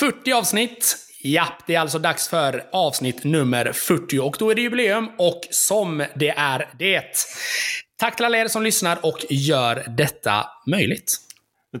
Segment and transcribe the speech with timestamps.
[0.00, 0.96] 40 avsnitt.
[1.22, 5.40] Ja, det är alltså dags för avsnitt nummer 40 och då är det jubileum och
[5.50, 7.04] som det är det.
[7.98, 11.16] Tack till alla er som lyssnar och gör detta möjligt.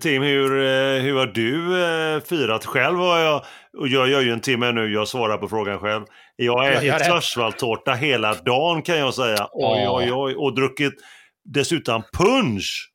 [0.00, 2.64] Tim, hur, eh, hur har du eh, firat?
[2.64, 3.44] Själv har jag,
[3.78, 6.04] och jag gör ju en timme nu, jag svarar på frågan själv.
[6.36, 9.48] Jag har Jag ätit schwarzwaldtårta hela dagen kan jag säga.
[9.52, 10.34] Oj, oj, oj.
[10.34, 10.94] Och druckit
[11.44, 12.89] dessutom punch.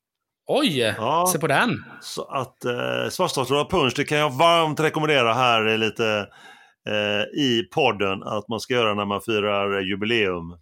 [0.48, 1.30] Oj, Ja.
[1.34, 1.86] se på den.
[2.02, 6.28] Så att eh, svartstårta punch, det kan jag varmt rekommendera här lite
[6.90, 10.58] eh, i podden att man ska göra när man firar jubileum.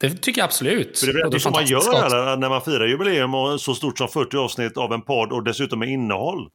[0.00, 0.98] Det tycker jag absolut.
[0.98, 3.98] För det är det som man gör här, när man firar jubileum och så stort
[3.98, 6.48] som 40 avsnitt av en podd och dessutom med innehåll.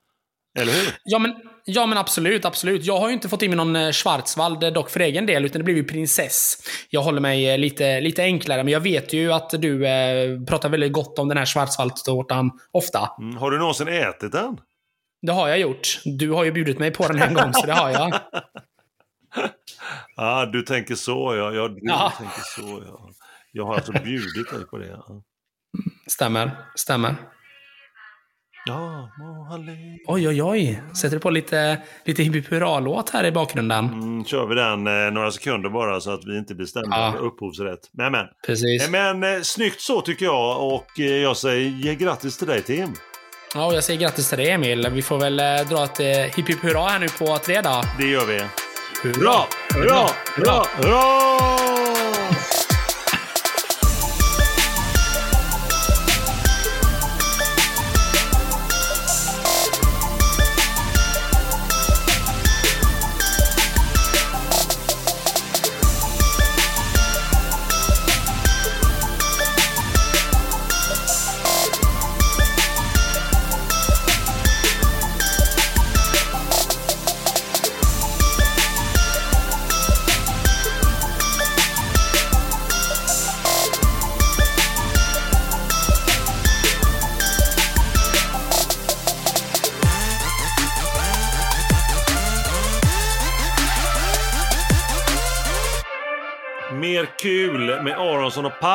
[0.59, 0.93] Eller hur?
[1.03, 1.35] Ja men,
[1.69, 2.85] ja, men absolut, absolut.
[2.85, 5.45] Jag har ju inte fått in mig någon eh, Schwarzwald eh, dock för egen del,
[5.45, 6.57] utan det blev ju prinsess.
[6.89, 10.69] Jag håller mig eh, lite, lite enklare, men jag vet ju att du eh, pratar
[10.69, 13.09] väldigt gott om den här Schwarzwaldtårtan ofta.
[13.19, 13.37] Mm.
[13.37, 14.57] Har du någonsin ätit den?
[15.21, 15.87] Det har jag gjort.
[16.05, 18.13] Du har ju bjudit mig på den en gång, så det har jag.
[20.15, 21.51] Ja, du tänker så ja.
[21.53, 22.13] ja du Ja.
[22.17, 23.09] tänker så ja.
[23.51, 24.87] Jag har alltså bjudit dig på det.
[24.87, 25.21] Ja,
[26.07, 27.15] Stämmer, stämmer.
[30.07, 30.81] Oj, oj, oj.
[31.01, 33.85] Sätter du på lite, lite hippie låt här i bakgrunden?
[33.85, 37.11] Mm, kör vi den eh, några sekunder bara så att vi inte blir stämda Ja.
[37.17, 37.79] för upphovsrätt.
[37.91, 38.25] Men, men.
[38.45, 38.85] Precis.
[38.85, 42.93] Eh, men eh, snyggt så tycker jag och eh, jag säger grattis till dig Tim.
[43.55, 44.87] Ja, och jag säger grattis till dig Emil.
[44.91, 46.07] Vi får väl eh, dra ett eh,
[46.45, 47.81] hipp hurra här nu på tre då.
[47.97, 48.41] Det gör vi.
[49.03, 49.35] Hurra!
[49.73, 50.07] Hurra!
[50.35, 50.63] Hurra!
[50.77, 51.39] Hurra!
[51.39, 51.48] Mer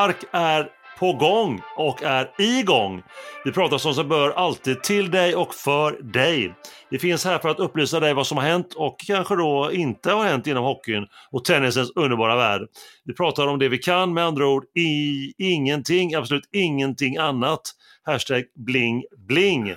[0.04, 3.02] Stark är på gång och är igång.
[3.44, 6.54] Vi pratar som sig bör alltid till dig och för dig.
[6.90, 10.12] Vi finns här för att upplysa dig vad som har hänt och kanske då inte
[10.12, 12.62] har hänt inom hockeyn och tennisens underbara värld.
[13.04, 17.60] Vi pratar om det vi kan, med andra ord i ingenting, absolut ingenting annat.
[18.02, 19.74] Hashtag bling bling.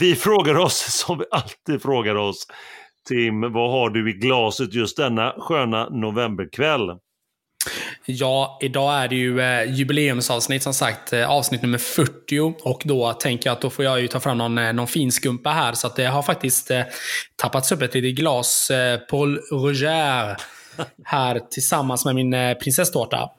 [0.00, 2.46] Vi frågar oss som vi alltid frågar oss.
[3.08, 6.90] Tim, vad har du i glaset just denna sköna novemberkväll?
[8.04, 11.12] Ja, idag är det ju eh, jubileumsavsnitt som sagt.
[11.12, 12.54] Eh, avsnitt nummer 40.
[12.62, 15.12] Och då tänker jag att då får jag ju ta fram någon, eh, någon fin
[15.12, 15.72] skumpa här.
[15.72, 16.82] Så att det har faktiskt eh,
[17.36, 20.36] tappats upp ett litet glas eh, Paul Roger
[21.04, 23.30] här tillsammans med min eh, prinsesstårta.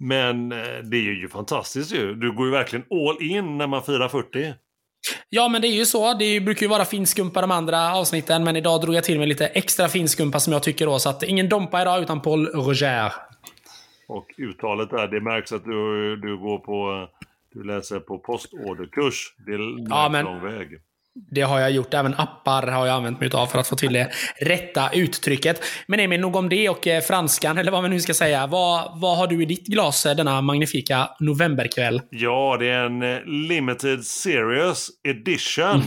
[0.00, 0.58] Men eh,
[0.90, 2.14] det är ju fantastiskt ju.
[2.14, 4.54] Du går ju verkligen all in när man firar 40.
[5.28, 6.14] Ja, men det är ju så.
[6.14, 9.46] Det brukar ju vara finskumpa de andra avsnitten, men idag drog jag till med lite
[9.46, 10.98] extra finskumpa som jag tycker då.
[10.98, 13.12] Så att ingen Dompa idag, utan Paul Roger.
[14.08, 17.08] Och uttalet där, det märks att du, du går på...
[17.52, 19.34] Du läser på postorderkurs.
[19.46, 20.68] Det är Ja, men- lång väg.
[21.30, 21.94] Det har jag gjort.
[21.94, 24.10] Även appar har jag använt mig av för att få till det
[24.40, 25.62] rätta uttrycket.
[25.86, 28.46] Men Emil, nog om det och eh, franskan, eller vad man nu ska säga.
[28.46, 32.02] Vad, vad har du i ditt glas eh, denna magnifika novemberkväll?
[32.10, 35.82] Ja, det är en eh, limited series edition.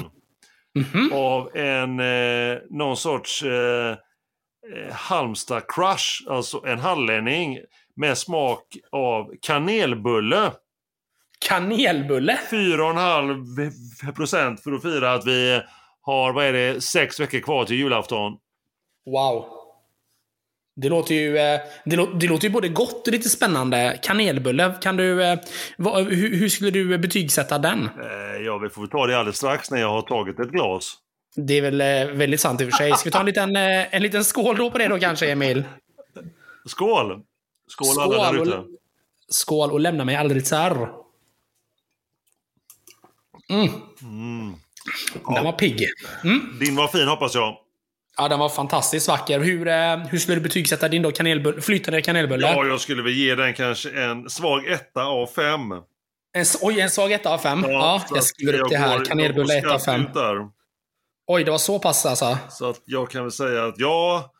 [0.75, 1.11] Mhm.
[1.13, 6.29] Av en, eh, någon sorts eh, eh, Halmstad crush.
[6.29, 7.57] Alltså en hallänning
[7.95, 10.51] med smak av kanelbulle.
[11.47, 12.39] Kanelbulle?
[12.51, 15.61] 4,5 procent för att fira att vi
[16.01, 18.33] har, vad är det, sex veckor kvar till julafton.
[19.05, 19.45] Wow.
[20.75, 23.99] Det låter ju, eh, det, lå, det låter ju både gott och lite spännande.
[24.01, 25.23] Kanelbulle, kan du...
[25.23, 25.39] eh,
[25.77, 27.79] vad- hur, hur skulle du betygsätta den?
[27.85, 30.93] Eh, ja, vi får ta det alldeles strax när jag har tagit ett glas.
[31.35, 31.77] Det är väl
[32.17, 32.91] väldigt sant i och för sig.
[32.91, 35.63] Ska vi ta en liten, en liten skål då på det då kanske, Emil?
[36.65, 37.21] Skål!
[37.71, 38.57] Skål, alla Skål, där ute.
[38.57, 38.65] och-
[39.29, 40.89] Skål och lämna mig aldrig sär.
[43.49, 43.69] Mm.
[45.35, 45.87] Den var pigg.
[46.23, 46.59] Mm.
[46.59, 47.57] Din var fin hoppas jag.
[48.17, 49.39] Ja, den var fantastiskt vacker.
[49.39, 52.47] Hur, eh, hur skulle du betygsätta din då kanelbulle, flytande kanelbulle?
[52.47, 55.71] Ja, jag skulle väl ge den kanske en svag etta av fem.
[56.33, 57.65] En, oj, en svag 1 av 5.
[57.67, 59.05] Ja, så jag skriver upp det här.
[59.05, 60.01] Kanelbulle 1 av skarpt 5.
[60.01, 60.49] ut där.
[61.27, 62.37] Oj, det var så pass alltså.
[62.49, 64.31] Så att jag kan väl säga att ja,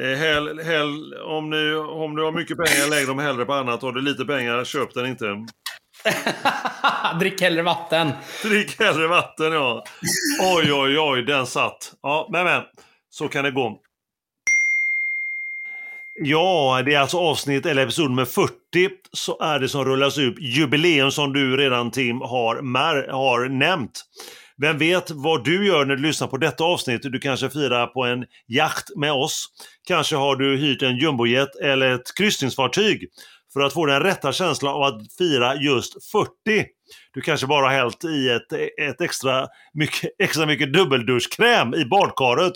[0.00, 3.82] eh, hell, hell, om, ni, om du har mycket pengar, lägg dem hellre på annat.
[3.82, 5.46] Har du lite pengar, köp den inte.
[7.20, 8.10] Drick hellre vatten.
[8.42, 9.84] Drick hellre vatten, ja.
[10.40, 11.92] Oj, oj, oj, den satt.
[12.02, 12.62] Ja, men, men.
[13.10, 13.80] Så kan det gå.
[16.20, 18.52] Ja, det är alltså avsnitt eller episod nummer 40
[19.12, 24.04] så är det som rullas upp jubileum som du redan Tim har, har nämnt.
[24.60, 27.02] Vem vet vad du gör när du lyssnar på detta avsnitt?
[27.02, 29.46] Du kanske firar på en jakt med oss.
[29.86, 33.08] Kanske har du hyrt en jumbojet eller ett kryssningsfartyg
[33.52, 36.30] för att få den rätta känslan av att fira just 40.
[37.14, 42.52] Du kanske bara har hällt i ett, ett extra, mycket, extra mycket dubbelduschkräm i badkaret.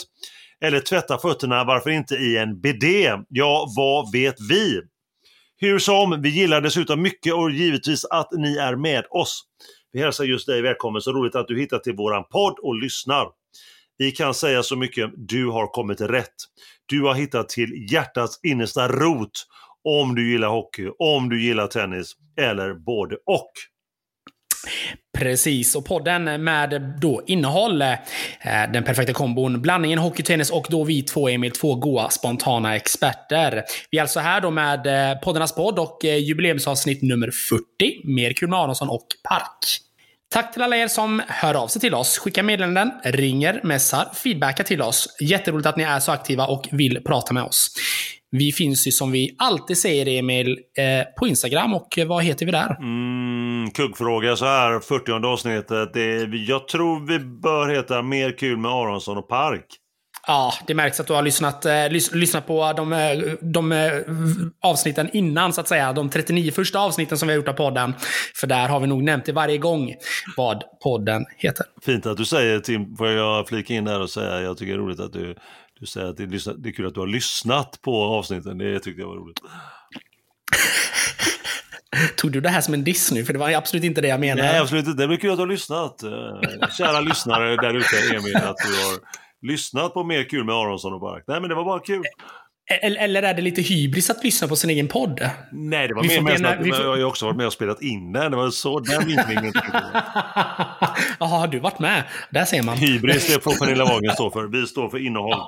[0.64, 3.12] Eller tvätta fötterna, varför inte i en bidé?
[3.28, 4.80] Ja, vad vet vi?
[5.56, 9.42] Hur som, vi gillar dessutom mycket och givetvis att ni är med oss.
[9.92, 13.28] Vi hälsar just dig välkommen, så roligt att du hittar till våran podd och lyssnar.
[13.98, 16.34] Vi kan säga så mycket, du har kommit rätt.
[16.86, 19.46] Du har hittat till hjärtats innersta rot
[19.84, 23.52] om du gillar hockey, om du gillar tennis eller både och.
[25.18, 27.96] Precis, och podden med då innehåll, eh,
[28.72, 33.62] den perfekta kombon, blandningen hockey, tennis och då vi två, Emil, två goa spontana experter.
[33.90, 37.64] Vi är alltså här då med eh, poddarnas podd och eh, jubileumsavsnitt nummer 40,
[38.04, 39.80] mer kul med Aronsson och Park.
[40.32, 44.64] Tack till alla er som hör av sig till oss, skickar meddelanden, ringer, messar, feedbackar
[44.64, 45.16] till oss.
[45.20, 47.74] Jätteroligt att ni är så aktiva och vill prata med oss.
[48.36, 52.52] Vi finns ju som vi alltid säger Emil eh, på Instagram och vad heter vi
[52.52, 52.76] där?
[52.80, 55.92] Mm, kuggfråga så här, 40 avsnittet.
[55.94, 59.66] Det, jag tror vi bör heta Mer kul med Aronsson och Park.
[60.26, 63.92] Ja, det märks att du har lyssnat, eh, lys lyssnat på de, eh, de eh,
[64.62, 65.92] avsnitten innan, så att säga.
[65.92, 67.94] De 39 första avsnitten som vi har gjort av podden.
[68.36, 69.94] För där har vi nog nämnt det varje gång
[70.36, 71.66] vad podden heter.
[71.82, 74.78] Fint att du säger Tim, får jag flika in där och säga, jag tycker det
[74.78, 75.34] är roligt att du,
[75.82, 78.58] du säger att det är, det är kul att du har lyssnat på avsnitten.
[78.58, 79.36] Det tyckte jag var roligt.
[82.16, 83.24] Tog du det här som en diss nu?
[83.24, 84.48] För det var absolut inte det jag menade.
[84.48, 85.06] Nej, absolut inte.
[85.06, 86.02] Det är kul att du har lyssnat.
[86.02, 86.10] Eh,
[86.78, 88.98] kära lyssnare där ute, Emil, att du har
[89.48, 91.24] lyssnat på Mer kul med Aronsson och Bark.
[91.26, 92.02] Nej, men det var bara kul.
[92.82, 95.30] Eller är det lite hybris att lyssna på sin egen podd?
[95.52, 98.30] Nej, det var mer med att jag har också varit med och spelat in den.
[98.30, 99.52] Det var så den vinklingen.
[101.18, 102.02] Jaha, har du varit med?
[102.30, 102.76] Där ser man.
[102.76, 104.46] Hybris, det får Pernilla Wagen stå för.
[104.46, 105.38] Vi står för innehåll.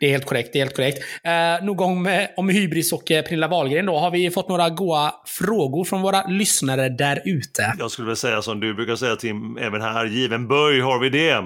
[0.00, 0.50] Det är helt korrekt.
[0.52, 0.98] Det är helt korrekt.
[1.24, 3.98] Eh, nog om, om hybris och eh, Pernilla Wahlgren då.
[3.98, 7.74] Har vi fått några goa frågor från våra lyssnare där ute?
[7.78, 11.10] Jag skulle väl säga som du brukar säga Tim, även här, given böj har vi
[11.10, 11.44] det.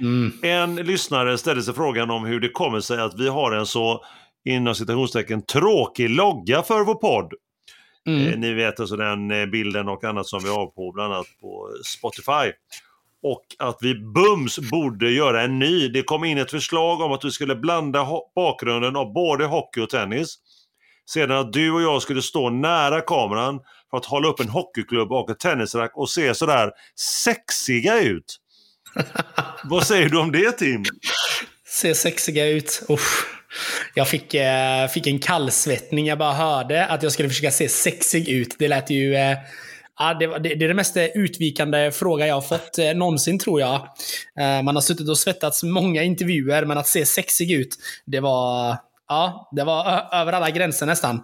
[0.00, 0.32] Mm.
[0.42, 4.04] En lyssnare ställde sig frågan om hur det kommer sig att vi har en så
[4.44, 7.32] inom citationstecken tråkig logga för vår podd.
[8.06, 8.28] Mm.
[8.28, 11.26] Eh, ni vet alltså den eh, bilden och annat som vi har på bland annat
[11.40, 12.52] på Spotify.
[13.24, 15.88] Och att vi bums borde göra en ny.
[15.88, 19.90] Det kom in ett förslag om att vi skulle blanda bakgrunden av både hockey och
[19.90, 20.34] tennis.
[21.10, 23.60] Sedan att du och jag skulle stå nära kameran
[23.90, 26.70] för att hålla upp en hockeyklubb och ett tennisrack och se sådär
[27.24, 28.36] sexiga ut.
[29.64, 30.84] Vad säger du om det Tim?
[31.66, 32.82] Ser sexiga ut.
[32.88, 33.26] Uff.
[33.94, 36.06] Jag fick, eh, fick en kallsvettning.
[36.06, 38.56] Jag bara hörde att jag skulle försöka se sexig ut.
[38.58, 39.14] Det lät ju...
[39.14, 39.38] Eh,
[39.98, 43.60] ja, det, det, det, är den mest utvikande fråga jag har fått eh, någonsin tror
[43.60, 43.74] jag.
[44.40, 47.76] Eh, man har suttit och svettats många intervjuer, men att se sexig ut,
[48.06, 48.76] det var...
[49.08, 51.16] Ja, det var över alla gränser nästan.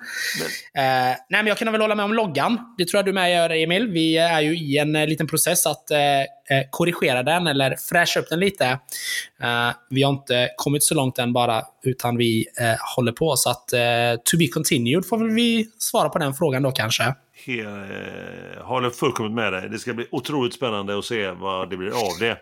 [0.75, 2.75] Eh, nej, men jag kan väl hålla med om loggan.
[2.79, 3.89] Det tror jag du med gör, Emil.
[3.89, 6.27] Vi är ju i en eh, liten process att eh, eh,
[6.71, 8.65] korrigera den eller fräscha upp den lite.
[9.43, 13.37] Eh, vi har inte kommit så långt än bara, utan vi eh, håller på.
[13.37, 13.69] Så att
[14.25, 17.15] to be continued får väl vi svara på den frågan då kanske.
[17.47, 17.63] He
[18.63, 19.69] håller fullkomligt med dig.
[19.69, 22.37] Det ska bli otroligt spännande att se vad det blir av det.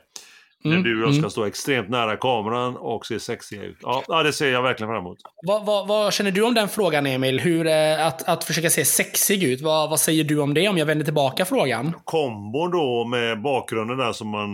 [0.64, 1.30] Mm, när du och jag ska mm.
[1.30, 3.76] stå extremt nära kameran och se sexiga ut.
[3.82, 5.18] Ja, det ser jag verkligen fram emot.
[5.46, 7.40] Vad, vad, vad känner du om den frågan, Emil?
[7.40, 9.60] Hur, eh, att, att försöka se sexig ut.
[9.60, 11.92] Vad, vad säger du om det, om jag vänder tillbaka frågan?
[12.04, 14.50] Kombon då med bakgrunden där som man...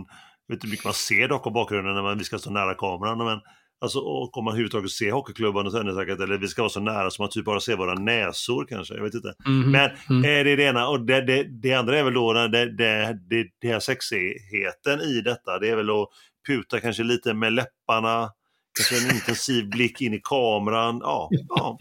[0.47, 2.51] Jag vet inte hur mycket man ser dock av bakgrunden när man, vi ska stå
[2.51, 3.19] nära kameran.
[3.19, 3.41] Men
[3.81, 7.11] Alltså och om man överhuvudtaget ser hockeyklubban och tennisracket eller vi ska vara så nära
[7.11, 8.95] så man typ bara ser våra näsor kanske.
[8.95, 9.35] Jag vet inte.
[9.47, 9.71] Mm.
[9.71, 10.23] Men mm.
[10.23, 10.89] Det är det ena.
[10.89, 15.21] Och det, det, det andra är väl då det, det, det, det här sexigheten i
[15.21, 15.59] detta.
[15.59, 16.09] Det är väl att
[16.47, 18.31] puta kanske lite med läpparna.
[18.79, 20.99] Kanske en intensiv blick in i kameran.
[21.03, 21.79] Ja, ja.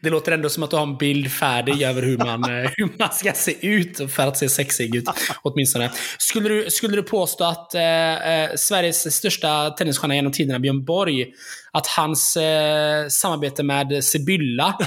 [0.00, 2.98] Det låter ändå som att du har en bild färdig över hur man, eh, hur
[2.98, 5.04] man ska se ut för att se sexig ut.
[5.42, 5.90] Åtminstone.
[6.18, 11.26] Skulle du, skulle du påstå att eh, eh Sveriges största tennisstjärna genom tiderna, Björn Borg,
[11.72, 14.78] att hans eh, samarbete med Sibylla,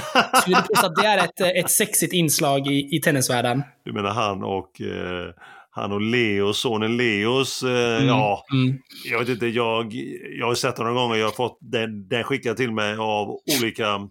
[0.42, 3.62] skulle du påstå att det är ett, ett sexigt inslag i, i tennisvärlden?
[3.84, 5.34] Du menar han och eh
[5.70, 8.78] han och Leo, sonen Leos, eh, mm, ja, mm.
[9.10, 9.92] jag vet inte, jag,
[10.38, 13.38] jag har sett honom några gånger, jag har fått den, den skickad till mig av
[13.60, 14.08] olika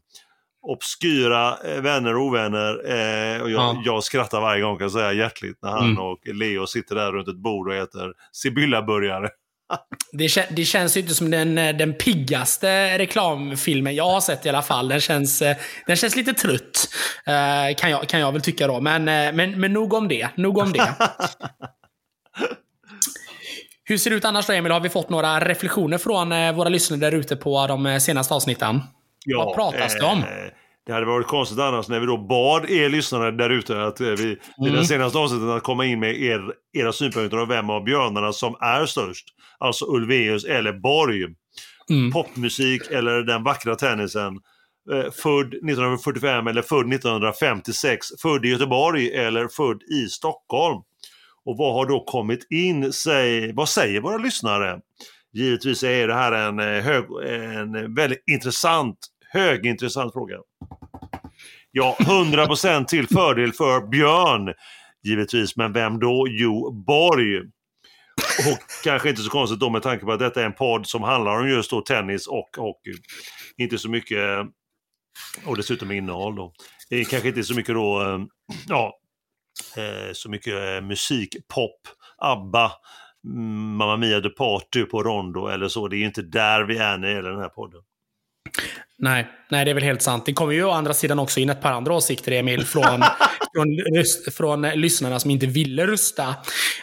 [0.62, 2.70] obskyra eh, vänner och ovänner.
[2.72, 3.82] Eh, och jag, Ja.
[3.86, 6.00] jag skrattar varje gång kan jag säga hjärtligt när han Mm.
[6.00, 9.30] och Leo sitter där runt ett bord och äter Sibylla-burgare.
[10.12, 14.46] Det, kä- det känns ju inte som den, eh, den piggaste reklamfilmen jag har sett
[14.46, 14.88] i alla fall.
[14.88, 15.58] Den känns, eh,
[15.88, 16.90] den känns lite trött,
[17.26, 18.82] eh, kan, jag, kan jag väl tycka då.
[18.82, 19.04] Men,
[19.36, 20.30] men, men nog om det.
[20.36, 20.94] Nog om det.
[23.84, 24.72] Hur ser det ut annars då, Emil?
[24.72, 28.82] Har vi fått några reflektioner från våra lyssnare där ute på de senaste avsnitten?
[29.38, 30.24] Vad pratas det om?
[30.88, 34.08] Det hade varit konstigt annars när vi då bad er lyssnare där ute att eh,
[34.08, 37.84] vi i den senaste avsnittet att komma in med er, era synpunkter om vem av
[37.84, 39.26] björnarna som är störst.
[39.60, 41.26] Alltså Ulveus eller Borg.
[41.90, 42.12] Mm.
[42.12, 44.40] Popmusik eller den vackra tennisen.
[44.92, 48.08] Eh, född 1945 eller född 1956.
[48.22, 50.82] Född i Göteborg eller född i Stockholm.
[51.46, 52.94] Och vad har då kommit in?
[52.94, 54.80] Säg, vad säger våra lyssnare?
[55.34, 58.98] Givetvis är det här en, eh, hög, en väldigt intressant,
[59.30, 60.36] högintressant fråga.
[61.72, 64.54] Ja, 100% till fördel för Björn,
[65.04, 65.56] givetvis.
[65.56, 66.26] Men vem då?
[66.30, 67.38] Jo, Borg.
[68.52, 71.04] Och kanske inte så konstigt då med tanke på att detta är en podd som
[71.04, 72.94] handlar om just då tennis och hockey.
[73.58, 74.48] Inte så mycket,
[75.46, 76.54] och dessutom innehåll då.
[76.90, 78.20] Det kanske inte så mycket då, eh,
[78.68, 79.00] ja,
[79.78, 81.82] eh, så mycket eh, musik, pop,
[82.18, 82.72] ABBA,
[83.26, 85.88] mm, Mamma Mia The Party på Rondo eller så.
[85.88, 87.82] Det är ju inte där vi är när det gäller den här podden.
[89.00, 90.26] Nej, nej, det är väl helt sant.
[90.26, 92.84] Det kommer ju å andra sidan också in ett par andra åsikter, Emil, från,
[93.56, 96.36] från, röst- från eh, lyssnarna som inte ville rösta.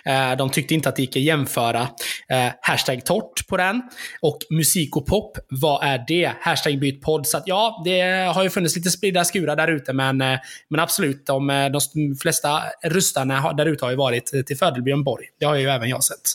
[0.05, 1.81] Eh, de tyckte inte att det gick att jämföra.
[2.29, 3.83] Eh, hashtag torrt på den.
[4.21, 6.33] Och musik och pop, vad är det?
[6.41, 7.27] Hashtag byt podd.
[7.27, 8.01] Så att, ja, det
[8.35, 10.39] har ju funnits lite spridda skurar där ute, men, eh,
[10.71, 11.81] men absolut, de, eh, de
[12.23, 15.25] flesta röstarna där ute har ju varit eh, till fördel Björn Borg.
[15.41, 16.33] Det har ju även jag sett.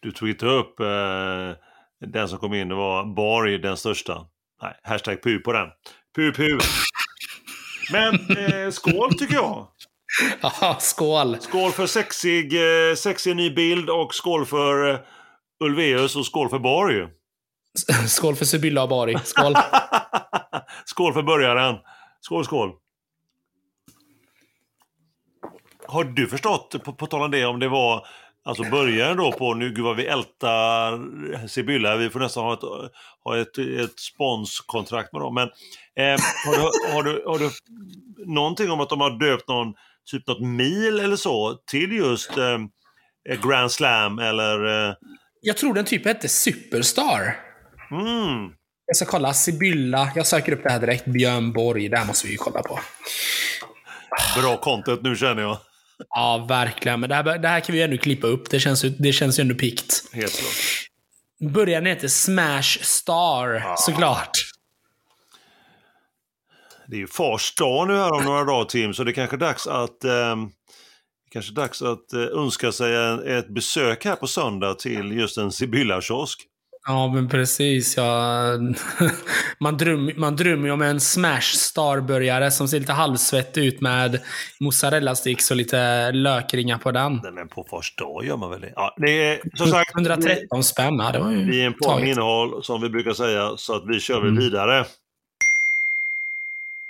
[0.00, 0.86] Du tog inte upp eh,
[2.06, 4.26] den som kom in, det var Borg, den största.
[4.62, 5.68] Nej, hashtag pu på den.
[6.14, 6.58] Pu pu.
[7.92, 9.68] Men eh, skål tycker jag.
[10.42, 11.36] Ja, skål!
[11.40, 14.98] Skål för sexig, eh, sexig ny bild och skål för eh,
[15.64, 17.08] Ulveus och skål för Borg.
[18.06, 19.14] Skål för Sibylla och Borg.
[19.24, 19.54] Skål!
[20.84, 21.76] skål för börjaren.
[22.20, 22.72] Skål, skål.
[25.86, 28.06] Har du förstått, på, på tal om det, om det var
[28.44, 32.60] alltså börjaren då på, nu gud vad vi ältar Sibylla, vi får nästan ha ett,
[33.24, 35.34] ha ett, ett sponskontrakt med dem.
[35.34, 35.48] Men
[35.98, 37.50] eh, har, du, har, du, har du
[38.34, 39.74] någonting om att de har döpt någon,
[40.10, 42.58] typ något mil eller så till just eh,
[43.48, 44.88] Grand Slam eller...
[44.88, 44.94] Eh,
[45.40, 47.36] Jag tror den typ hette Superstar.
[47.90, 48.52] mm,
[48.86, 49.32] Jag ska kolla.
[49.34, 50.12] Sibylla.
[50.14, 51.04] Jag söker upp det här direkt.
[51.04, 51.88] Björn Borg.
[51.88, 52.78] Det här måste vi ju kolla på.
[54.40, 55.58] bra content nu känner jag.
[56.08, 57.00] Ja, verkligen.
[57.00, 58.50] Men det här, det här kan vi ju ändå klippa upp.
[58.50, 60.02] Det känns det känns ju ändå pikt.
[60.12, 61.52] Helt klart.
[61.52, 64.30] Början heter Smash Star, såklart.
[66.86, 69.36] Det är ju fars dag nu här om några dagar Tim, så det är kanske
[69.36, 70.36] dags att eh,
[71.30, 75.52] kanske dags att eh, önska sig en, ett besök här på söndag till just en
[75.52, 76.40] Sibylla-kiosk.
[76.88, 77.96] Ja, men precis.
[77.96, 78.42] Ja.
[79.60, 84.20] Man, dröm, man drömmer ju om en Smash Star-burgare som ser lite halvsvettig ut med
[84.60, 87.20] mozzarella sticks och lite lökringar på den.
[87.22, 88.72] Nej, men på fars dag gör man väl det?
[88.76, 90.96] Ja, det är som sagt 113 spänn.
[90.98, 93.82] Ja, det var ju vi är en podd innehåll som vi brukar säga, så att
[93.88, 94.36] vi kör Mm.
[94.36, 94.84] vidare.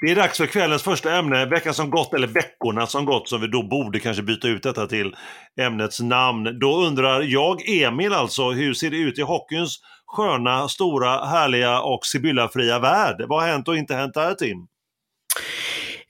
[0.05, 3.41] Det är dags för kvällens första ämne, veckan som gått, eller veckorna som gått, som
[3.41, 5.17] vi då borde kanske byta ut detta till
[5.61, 6.59] ämnets namn.
[6.61, 12.07] Då undrar jag, Emil alltså, hur ser det ut i hockeyns sköna, stora, härliga och
[12.07, 13.25] Sibylla-fria värld?
[13.29, 14.59] Vad har hänt och inte hänt där, Tim?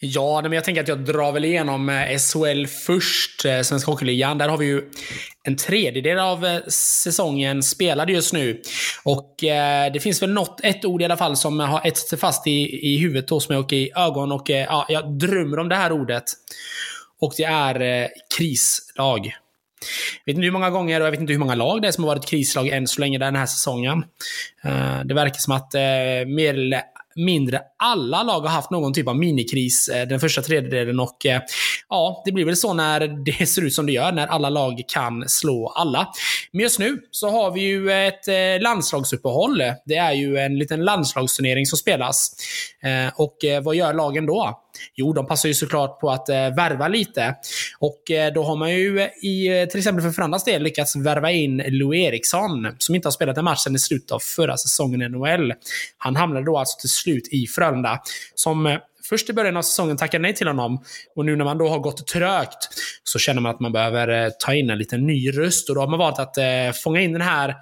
[0.04, 4.38] Ja, men jag tänker att jag drar väl igenom eh, SHL först, eh, Svenska Hockeyligan.
[4.38, 4.82] Där har vi ju
[5.42, 8.62] en tredjedel av eh, säsongen spelad just nu.
[9.04, 9.34] Och
[9.92, 12.86] det finns väl något, ett ord i alla fall som har etsat sig fast i,
[12.92, 14.32] i huvudet hos mig och i ögon.
[14.32, 16.24] Och ja, jag drömmer om det här ordet.
[17.20, 19.26] Och det är krislag.
[20.24, 21.92] Jag vet inte hur många gånger och jag vet inte hur många lag det är
[21.92, 24.04] som har varit krislag än så länge den här säsongen.
[25.04, 25.74] Det verkar som att
[26.26, 26.82] mer eller
[27.16, 31.40] mindre alla lag har haft någon typ av minikris eh, den första tredjedelen och eh,
[31.88, 34.82] ja, det blir väl så när det ser ut som det gör, när alla lag
[34.88, 36.08] kan slå alla.
[36.52, 39.62] Men just nu så har vi ju ett eh, landslagsuppehåll.
[39.84, 42.36] Det är ju en liten landslagsturnering som spelas.
[43.14, 44.62] Och vad gör lagen då?
[44.94, 47.34] Jo, de passar ju såklart på att eh, värva lite.
[47.78, 51.62] Och eh, då har man ju i, till exempel för Frölundas del lyckats värva in
[51.66, 55.08] Lou Eriksson, som inte har spelat en match sedan i slutet av förra säsongen i
[55.08, 55.52] NHL.
[55.98, 57.71] Han hamnade då alltså till slut i Frölunda,
[58.34, 60.84] som eh, först i början av säsongen tackade nej till honom.
[61.16, 62.68] Och nu när man då har gått trögt
[63.04, 65.68] så känner man att man behöver eh, ta in en liten ny röst.
[65.68, 66.44] Och då har man valt att eh,
[66.84, 67.54] fånga in den här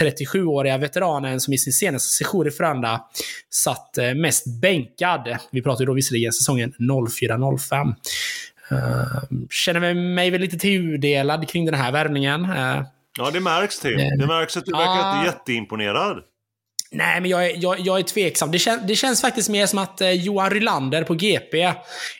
[0.00, 3.00] 37-åriga veteranen som i sin senaste session i Frölunda
[3.50, 5.36] satt eh, mest bänkad.
[5.52, 7.94] Vi pratar ju då visserligen säsongen 04-05.
[8.72, 12.44] Uh, känner mig väl lite tudelad kring den här värvningen.
[12.44, 12.82] Uh,
[13.18, 13.96] ja, det märks till.
[14.18, 16.22] Det märks att du verkar uh, inte jätteimponerad.
[16.94, 18.50] Nej, men jag är, jag, jag är tveksam.
[18.50, 21.74] Det, kän, det känns faktiskt mer som att eh, Johan Rylander på GP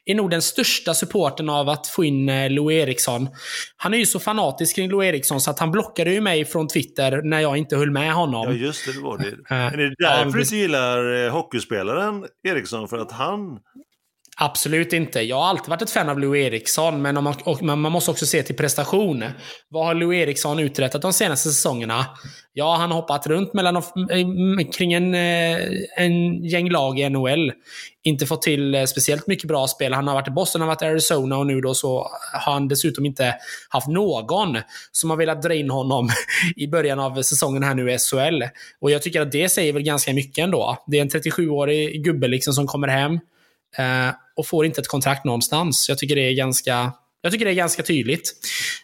[0.05, 3.29] är nog den största supporten av att få in eh, Lou Eriksson.
[3.76, 6.69] Han är ju så fanatisk kring Lou Eriksson så att han blockade ju mig från
[6.69, 8.47] Twitter när jag inte höll med honom.
[8.49, 8.93] Ja, just det.
[8.93, 9.37] det var det.
[9.50, 12.88] Men är det därför du inte gillar eh, hockeyspelaren Eriksson?
[12.88, 13.59] För att han
[14.37, 15.21] Absolut inte.
[15.21, 18.27] Jag har alltid varit ett fan av Lou Eriksson, men man, och man måste också
[18.27, 19.25] se till prestation.
[19.69, 22.07] Vad har Lou Eriksson uträttat de senaste säsongerna?
[22.53, 25.59] Ja, han har hoppat runt mellan, eh, kring en, eh,
[25.97, 27.53] en gäng lag i NHL.
[28.03, 29.93] Inte fått till eh, speciellt mycket bra spel.
[29.93, 32.53] Han har varit i Boston, han har varit i Arizona och nu då så har
[32.53, 33.35] han dessutom inte
[33.69, 34.59] haft någon
[34.93, 36.09] som har velat dra in honom
[36.57, 38.43] i början av säsongen här nu i SHL.
[38.81, 40.85] Och jag tycker att det säger väl ganska mycket ändå.
[40.87, 43.21] Det är en 37-årig gubbe liksom som kommer hem.
[43.79, 45.88] Eh, och får inte ett kontrakt någonstans.
[45.88, 48.33] Jag tycker det är ganska, jag tycker det är ganska tydligt.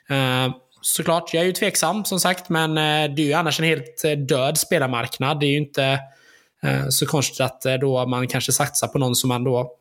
[0.08, 3.66] Eh, såklart, jag är ju tveksam som sagt, men eh, det är ju annars en
[3.66, 5.40] helt eh, död spelarmarknad.
[5.40, 5.98] Det är ju inte
[6.62, 9.72] eh, så konstigt att då man kanske satsar på någon som man då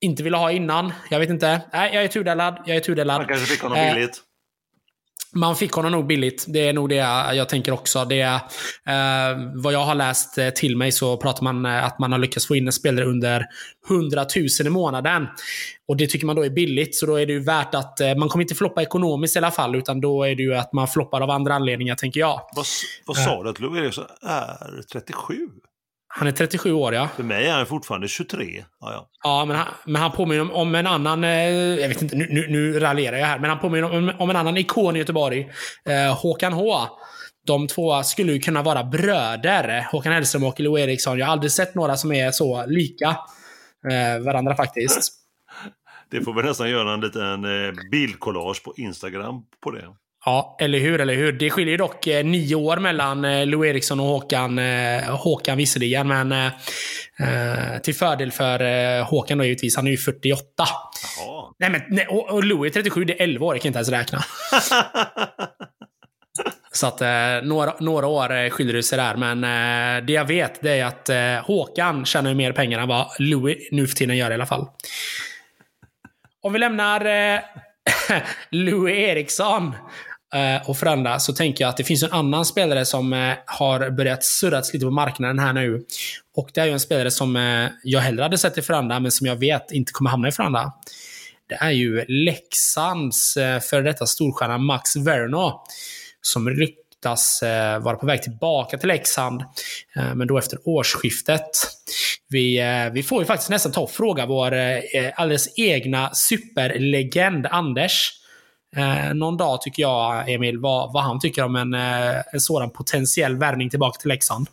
[0.00, 0.92] inte ville ha innan.
[1.10, 1.60] Jag vet inte.
[1.72, 2.58] Nej, jag är tudelad.
[2.66, 3.20] Jag är tudelad.
[3.20, 4.20] Man kanske fick honom billigt.
[5.34, 6.44] Man fick honom nog billigt.
[6.48, 6.94] Det är nog det
[7.34, 8.04] jag tänker också.
[8.04, 11.98] Det är, eh, vad jag har läst eh, till mig så pratar man eh, att
[11.98, 13.44] man har lyckats få in en spelare under
[13.88, 15.26] 100 000 i månaden.
[15.88, 18.14] Och det tycker man då är billigt, så då är det ju värt att eh,
[18.14, 20.88] man kommer inte floppa ekonomiskt i alla fall, utan då är det ju att man
[20.88, 22.40] floppar av andra anledningar, tänker jag.
[22.54, 22.66] Vad,
[23.06, 25.48] vad sa du att Lou är 37?
[26.16, 27.08] Han är 37 år, ja.
[27.16, 28.64] För mig är han fortfarande 23.
[28.80, 29.08] Ja, ja.
[29.22, 31.24] ja men, han, men han påminner om, om en annan...
[31.24, 31.30] Eh,
[31.80, 33.38] jag vet inte, nu, nu, nu raljerar jag här.
[33.38, 35.50] Men han påminner om, om en annan ikon i Göteborg.
[35.88, 36.74] Eh, Håkan H.
[37.46, 39.86] De två skulle ju kunna vara bröder.
[39.92, 41.18] Håkan Hellström och Lou Eriksson.
[41.18, 43.08] Jag har aldrig sett några som är så lika
[43.90, 45.12] eh, varandra faktiskt.
[46.10, 49.84] Det får vi nästan göra en liten eh, bildkollage på Instagram på det.
[50.24, 51.32] Ja, eller hur, eller hur.
[51.32, 54.58] Det skiljer dock eh, nio år mellan eh, Lou Eriksson och Håkan.
[54.58, 59.76] Eh, Håkan visserligen, men eh, eh till fördel för eh, Håkan då givetvis.
[59.76, 60.44] Han är ju 48.
[60.58, 61.54] Jaha.
[61.58, 63.04] Nej, men nej, och, och Lou är 37.
[63.04, 63.54] Det är 11 år.
[63.54, 64.24] Jag kan inte ens räkna.
[66.72, 67.08] Så att eh,
[67.42, 69.16] några, några år skiljer det sig där.
[69.16, 73.06] Men eh, det jag vet det är att eh, Håkan tjänar mer pengar än vad
[73.18, 74.66] Louis nu för tiden gör i alla fall.
[76.42, 77.40] Om vi lämnar eh,
[78.50, 82.84] Louis Eriksson Eh, Eh, och förändra så tänker jag att det finns en annan spelare
[82.84, 85.84] som eh, har börjat surras lite på marknaden här nu.
[86.36, 89.10] Och det är ju en spelare som eh, jag hellre hade sett i Frölunda, men
[89.10, 90.72] som jag vet inte kommer hamna i Frölunda.
[91.48, 93.34] Det är ju Leksands
[93.70, 95.62] före detta storstjärna Max Verno.
[96.20, 97.40] Som ryktas
[97.80, 99.44] vara på väg tillbaka till Leksand,
[100.14, 101.50] men då efter årsskiftet.
[102.28, 102.60] Vi,
[102.92, 104.54] vi får ju faktiskt nästan ta och fråga vår
[105.14, 108.23] alldeles egna superlegend Anders
[108.76, 112.70] eh, någon dag, tycker jag, Emil, vad, vad han tycker om en, eh, en sådan
[112.70, 114.48] potentiell värvning tillbaka till Leksand.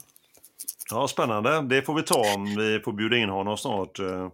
[0.92, 1.62] Ja, spännande.
[1.62, 4.00] Det får vi ta om vi får bjuda in honom snart.
[4.00, 4.26] Eh,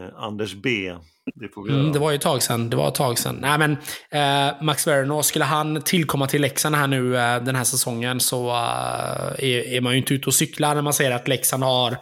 [0.00, 0.92] eh Anders B.
[1.34, 2.70] Det, får vi mm, det var ju ett tag sedan.
[2.70, 3.38] Det var ett tag sedan.
[3.40, 3.72] Nej, men,
[4.10, 8.50] eh, Max Werner, skulle han tillkomma till Leksand här nu eh, den här säsongen så
[8.50, 11.96] är, är, man ju inte ute och cyklar när man säger att Leksand har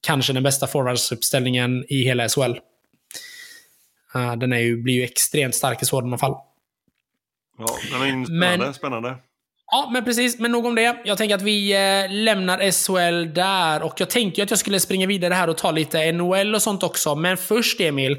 [0.00, 2.54] kanske den bästa forwardsuppställningen i hela SHL.
[4.16, 6.34] Uh, den är ju, blir ju extremt stark i sådana fall.
[7.58, 8.64] Ja, den är spännande.
[8.64, 9.16] Men, spännande.
[9.66, 10.38] Ja, men precis.
[10.38, 10.96] Men nog om det.
[11.04, 13.82] Jag tänker att vi eh, lämnar SHL där.
[13.82, 16.82] Och jag tänkte att jag skulle springa vidare här och ta lite NHL och sånt
[16.82, 17.14] också.
[17.14, 18.16] Men först, Emil,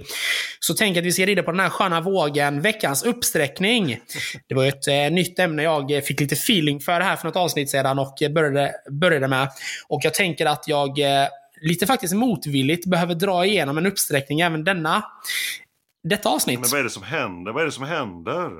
[0.59, 2.61] så tänker jag att vi ska rida på den här sköna vågen.
[2.61, 3.99] Veckans uppsträckning.
[4.47, 7.35] Det var ju ett eh, nytt ämne jag fick lite feeling för här för något
[7.35, 9.49] avsnitt sedan och började, började med.
[9.87, 11.27] Och jag tänker att jag eh,
[11.61, 15.03] lite faktiskt motvilligt behöver dra igenom en uppsträckning även denna
[16.09, 16.59] detta avsnitt.
[16.59, 17.51] Men vad är det som händer?
[17.51, 18.51] Vad är det som händer?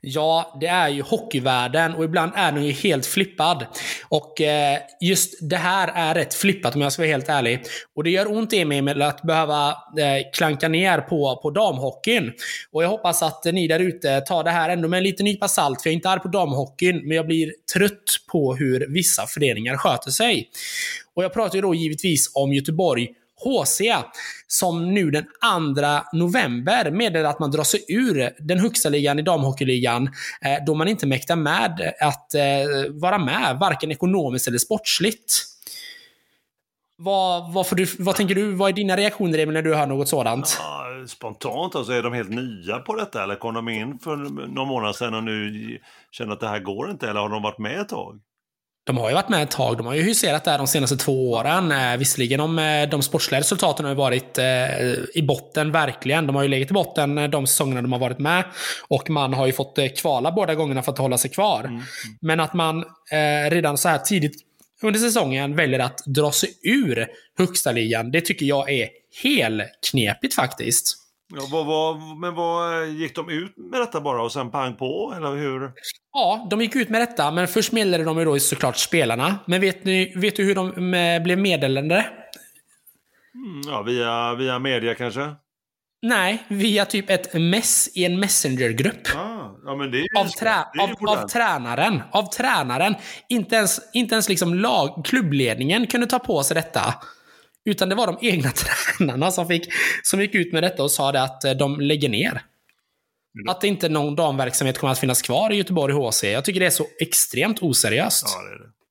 [0.00, 3.66] Ja, det är ju hockeyvärlden och ibland är den ju helt flippad.
[4.08, 7.62] Och eh, just det här är rätt flippat om jag ska vara helt ärlig.
[7.96, 12.32] Och det gör ont i mig med att behöva eh, klanka ner på, på damhockeyn.
[12.72, 15.48] Och jag hoppas att ni där ute tar det här ändå med en liten nypa
[15.48, 19.26] salt, för jag är inte arg på damhockeyn, men jag blir trött på hur vissa
[19.26, 20.50] föreningar sköter sig.
[21.14, 23.08] Och jag pratar ju då givetvis om Göteborg
[23.44, 23.80] HC,
[24.46, 25.28] som nu den 2
[26.18, 30.06] november meddelade att man drar sig ur den högsta ligan i damhockeyligan,
[30.42, 32.42] eh, då man inte mäktar med att eh,
[32.90, 35.52] vara med, varken ekonomiskt eller sportsligt.
[36.96, 38.54] Vad, vad, får du, vad tänker du?
[38.54, 40.58] Vad är dina reaktioner Emil, när du hör något sådant?
[40.60, 44.68] Ja, spontant, alltså är de helt nya på detta eller kom de in för någon
[44.68, 45.78] månad sedan och nu
[46.10, 48.20] känner att det här går inte eller har de varit med ett tag?
[48.84, 49.76] De har ju varit med ett tag.
[49.76, 51.72] De har ju huserat där de senaste två åren.
[51.72, 56.26] Eh, visserligen om eh, de sportsliga resultaten har varit eh, i botten, verkligen.
[56.26, 58.44] De har ju legat i botten eh, de säsongerna de har varit med.
[58.88, 61.64] Och man har ju fått kvala båda gångerna för att hålla sig kvar.
[61.64, 61.82] Mm.
[62.20, 64.42] Men att man eh, redan så här tidigt
[64.82, 67.06] under säsongen väljer att dra sig ur
[67.38, 68.88] högsta ligan, det tycker jag är
[69.22, 71.01] helt knepigt faktiskt.
[71.34, 75.14] Ja, vad, vad, men vad gick de ut med detta bara och sen pang på,
[75.16, 75.72] eller hur?
[76.12, 79.38] Ja, de gick ut med detta, men först meddelade de ju då såklart spelarna.
[79.46, 80.70] Men vet, ni, vet du hur de
[81.24, 82.06] blev meddelande?
[83.34, 85.34] Mm, ja, via, via media kanske?
[86.02, 89.08] Nej, via typ ett mess i en messengergrupp.
[89.16, 92.02] Ah, ja, men det är av, trä av, av, tränaren.
[92.10, 92.94] Av tränaren.
[93.28, 96.94] Inte ens, inte ens liksom lag, klubbledningen kunde ta på sig detta.
[97.64, 98.50] Utan det var de egna
[98.96, 99.68] tränarna som, fick,
[100.02, 102.30] som gick ut med detta och sa det att eh, de lägger ner.
[102.30, 103.48] Mm.
[103.48, 106.24] Att det inte någon damverksamhet kommer att finnas kvar i Göteborg HC.
[106.24, 108.24] Jag tycker det är så extremt oseriöst.
[108.26, 108.81] Ja, det är det.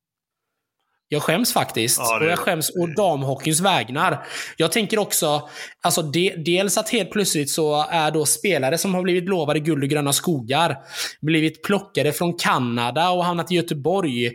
[1.13, 1.97] Jag skäms faktiskt.
[1.99, 4.25] Ja, och jag skäms å damhockeyns vägnar.
[4.57, 5.49] Jag tänker också,
[5.81, 9.83] alltså de, dels att helt plötsligt så är då spelare som har blivit lovade guld
[9.83, 10.77] och gröna skogar,
[11.21, 14.31] blivit plockade från Kanada och hamnat i Göteborg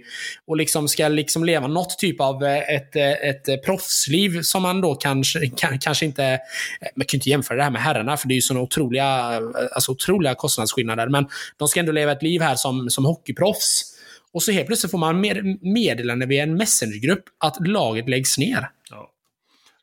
[0.46, 4.80] och liksom ska liksom leva något typ av eh, ett, eh, ett proffsliv som man
[4.80, 6.24] då kanske, kanske inte...
[6.24, 6.38] Eh,
[6.96, 9.40] man kan inte jämföra det här med herrarna, för det är ju sådana otroliga,
[9.74, 11.08] alltså otroliga kostnadsskillnader.
[11.08, 13.95] Men de ska ändå leva ett liv här som, som hockeyproffs.
[14.36, 15.20] Och så helt plötsligt får man
[15.60, 18.70] meddelande via en messengergrupp att laget läggs ner.
[18.90, 19.10] Ja.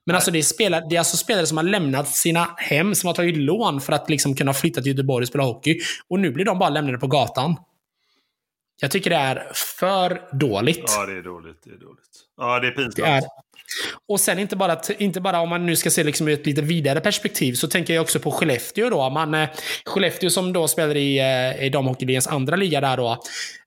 [0.05, 3.07] Men alltså det är, spelare, det är alltså spelare som har lämnat sina hem, som
[3.07, 5.79] har tagit lån för att liksom kunna flytta till Göteborg och spela hockey.
[6.07, 7.55] Och nu blir de bara lämnade på gatan.
[8.81, 10.83] Jag tycker det är för dåligt.
[10.87, 11.63] Ja, det är dåligt.
[11.63, 12.09] Det är dåligt.
[12.37, 12.95] Ja, det är pinsamt.
[12.95, 13.23] Det är.
[14.07, 17.01] Och sen inte bara, inte bara om man nu ska se liksom ett lite vidare
[17.01, 19.09] perspektiv, så tänker jag också på Skellefteå då.
[19.09, 19.49] Man, eh,
[19.85, 23.11] Skellefteå som då spelar i, eh, i damhockeyligans andra liga där då.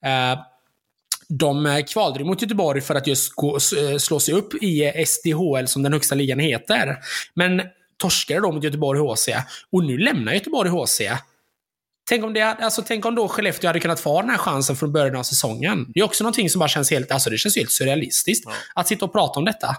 [0.04, 0.38] Eh,
[1.28, 5.04] de eh, kvalade mot Göteborg för att just gå, eh, slå sig upp i eh,
[5.06, 6.96] SDHL som den högsta ligan heter.
[7.34, 7.62] Men
[7.96, 9.28] torskade då mot Göteborg HC.
[9.72, 11.00] Och nu lämnar Göteborg HC.
[12.08, 14.92] Tänk om, det, alltså, tänk om då Skellefteå hade kunnat få den här chansen från
[14.92, 15.86] början av säsongen.
[15.94, 18.44] Det är också någonting som bara känns helt, alltså det känns helt surrealistiskt.
[18.46, 18.52] Ja.
[18.74, 19.76] Att sitta och prata om detta.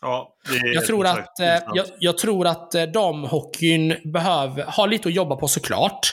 [0.00, 0.34] Ja,
[0.74, 1.34] jag, tror att,
[1.74, 6.12] jag, jag, tror att damhockeyn behöver, har lite att jobba på såklart.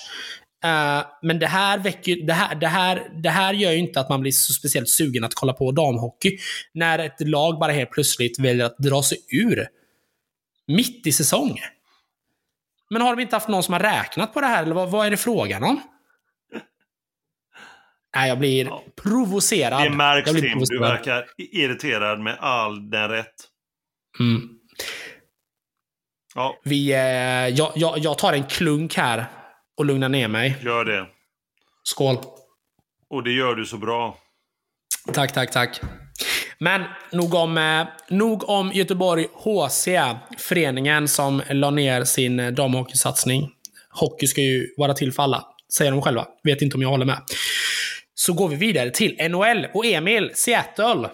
[0.65, 4.09] Uh, men det här, väcker, det, här, det, här, det här gör ju inte att
[4.09, 6.37] man blir så speciellt sugen att kolla på damhockey.
[6.73, 9.67] När ett lag bara helt plötsligt väljer att dra sig ur.
[10.67, 11.59] Mitt i säsong.
[12.89, 15.05] Men har de inte haft någon som har räknat på det här, eller vad, vad
[15.07, 15.81] är det frågan om?
[18.15, 18.83] Nej, jag blir ja.
[19.03, 19.83] provocerad.
[19.83, 23.33] Det märks Tim, du verkar irriterad med all den rätt.
[24.19, 24.49] Mm.
[26.35, 26.59] Ja.
[26.63, 26.99] Vi, eh,
[27.47, 29.25] jag, jag, jag tar en klunk här
[29.77, 30.57] och lugna ner mig.
[30.61, 31.05] Gör det.
[31.83, 32.17] Skål.
[33.09, 34.17] Och det gör du så bra.
[35.13, 35.81] Tack, tack, tack.
[36.57, 39.87] Men nog om, eh, nog om Göteborg HC,
[40.37, 43.49] föreningen som la ner sin damhockeysatsning.
[43.89, 45.45] Hockey ska ju vara till för alla,
[45.77, 46.27] säger de själva.
[46.43, 47.21] Vet inte om jag håller med.
[48.13, 51.09] Så går vi vidare till NHL och Emil, Seattle.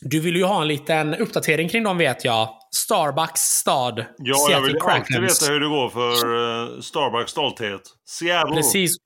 [0.00, 2.48] Du vill ju ha en liten uppdatering kring dem vet jag.
[2.74, 4.04] Starbucks stad.
[4.18, 5.16] Ja, Seattle jag vill Krakens.
[5.16, 7.80] alltid veta hur det går för uh, Starbucks stolthet.
[8.08, 8.54] Seattle.
[8.54, 8.96] Precis.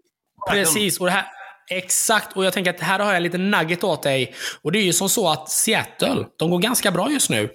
[0.50, 1.00] Precis.
[1.00, 1.26] Och det här,
[1.70, 2.36] exakt.
[2.36, 4.34] Och jag tänker att här har jag en liten nugget åt dig.
[4.62, 7.50] Och det är ju som så att Seattle, de går ganska bra just nu.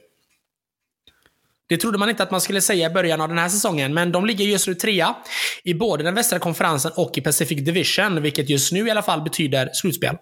[1.70, 4.12] Det trodde man inte att man skulle säga i början av den här säsongen, men
[4.12, 5.16] de ligger just nu trea
[5.64, 9.22] i både den västra konferensen och i Pacific Division, vilket just nu i alla fall
[9.22, 10.16] betyder slutspel.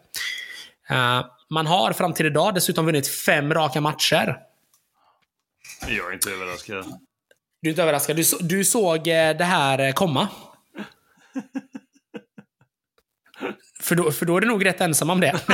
[0.91, 4.38] Uh, man har fram till idag dessutom vunnit fem raka matcher.
[5.88, 6.86] Jag är inte överraskad.
[7.62, 8.15] Du är inte överraskad.
[8.15, 10.28] Du, du såg eh, det här eh, komma.
[13.80, 15.39] för, då, för då är du nog rätt ensam om det.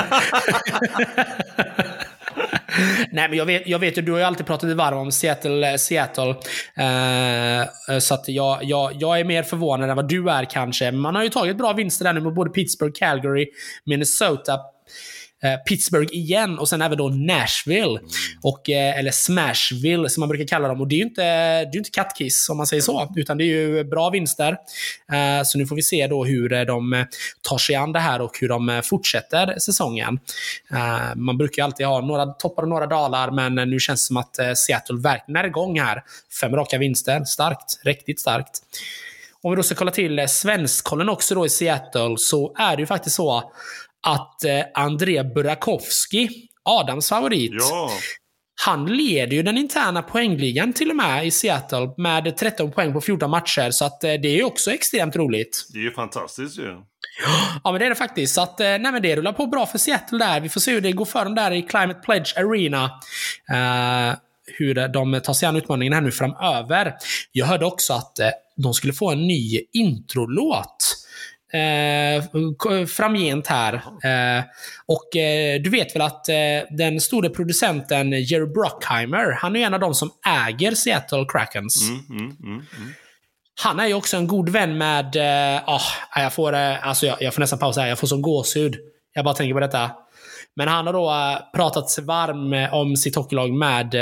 [3.11, 5.71] Nej, men jag vet, jag vet ju, du har ju alltid pratat varm om Seattle.
[5.71, 6.35] Eh, Seattle.
[6.75, 7.65] Eh,
[7.99, 10.91] så att jag, jag, jag är mer förvånad än vad du är kanske.
[10.91, 13.47] Man har ju tagit bra vinster där nu mot både Pittsburgh, Calgary,
[13.85, 14.59] Minnesota, Eh,
[15.67, 17.99] Pittsburgh igen och sen även då Nashville.
[17.99, 18.09] Mm.
[18.41, 20.81] Och, eh, eller Smashville som man brukar kalla dem.
[20.81, 21.23] Och det är ju inte,
[21.65, 23.13] det är inte kattkiss om man säger så.
[23.15, 24.57] Utan det är ju bra vinster.
[25.11, 27.05] Eh, så nu får vi se då hur de
[27.41, 30.19] tar sig an det här och hur de fortsätter säsongen.
[31.15, 34.17] Man brukar ju alltid ha några toppar och några dalar, men nu känns det som
[34.17, 36.03] att Seattle verkligen är igång här.
[36.41, 37.23] Fem raka vinster.
[37.23, 37.79] Starkt.
[37.83, 38.61] Riktigt starkt.
[39.41, 42.85] Om vi då ska kolla till svenskkollen också då i Seattle så är det ju
[42.85, 43.51] faktiskt så
[44.05, 46.29] att eh, André Burakovsky,
[46.63, 47.91] Adams favorit, ja.
[48.65, 53.01] Han leder ju den interna poängligan till och med i Seattle med 13 poäng på
[53.01, 55.67] 14 matcher, så att eh, det är ju också extremt roligt.
[55.73, 56.77] Det är ju fantastiskt ju.
[57.63, 58.35] Ja, men det är det faktiskt.
[58.35, 60.39] Så att, eh, nej, men det rullar på bra för Seattle där.
[60.39, 62.83] Vi får se hur det går för dem där i Climate Pledge Arena.
[63.51, 64.15] Uh,
[64.57, 66.93] hur de tar sig an utmaningen här nu framöver.
[67.31, 71.04] Jag hörde också att uh, de skulle få en ny introlåt
[71.55, 73.73] eh, framgent här.
[73.73, 74.43] Eh,
[74.85, 76.35] och eh, du vet väl att eh,
[76.69, 80.11] den store producenten Jerry Brockheimer, han är en av de som
[80.47, 81.89] äger Seattle Krakens.
[81.89, 82.93] Mm, mm, mm, mm.
[83.61, 85.15] han är ju också en god vän med...
[85.67, 85.83] Oh,
[86.15, 88.75] jag, får, eh, alltså jag, jag får nästan pausa här, jag får som gåshud.
[89.13, 89.91] Jag bara tänker på detta.
[90.55, 93.95] Men han har då pratat sig varm om sitt hockeylag med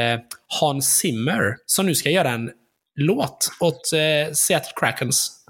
[0.60, 2.50] Hans Zimmer, som nu ska göra en
[2.96, 3.82] låt åt
[4.34, 5.44] Seattle Krakens.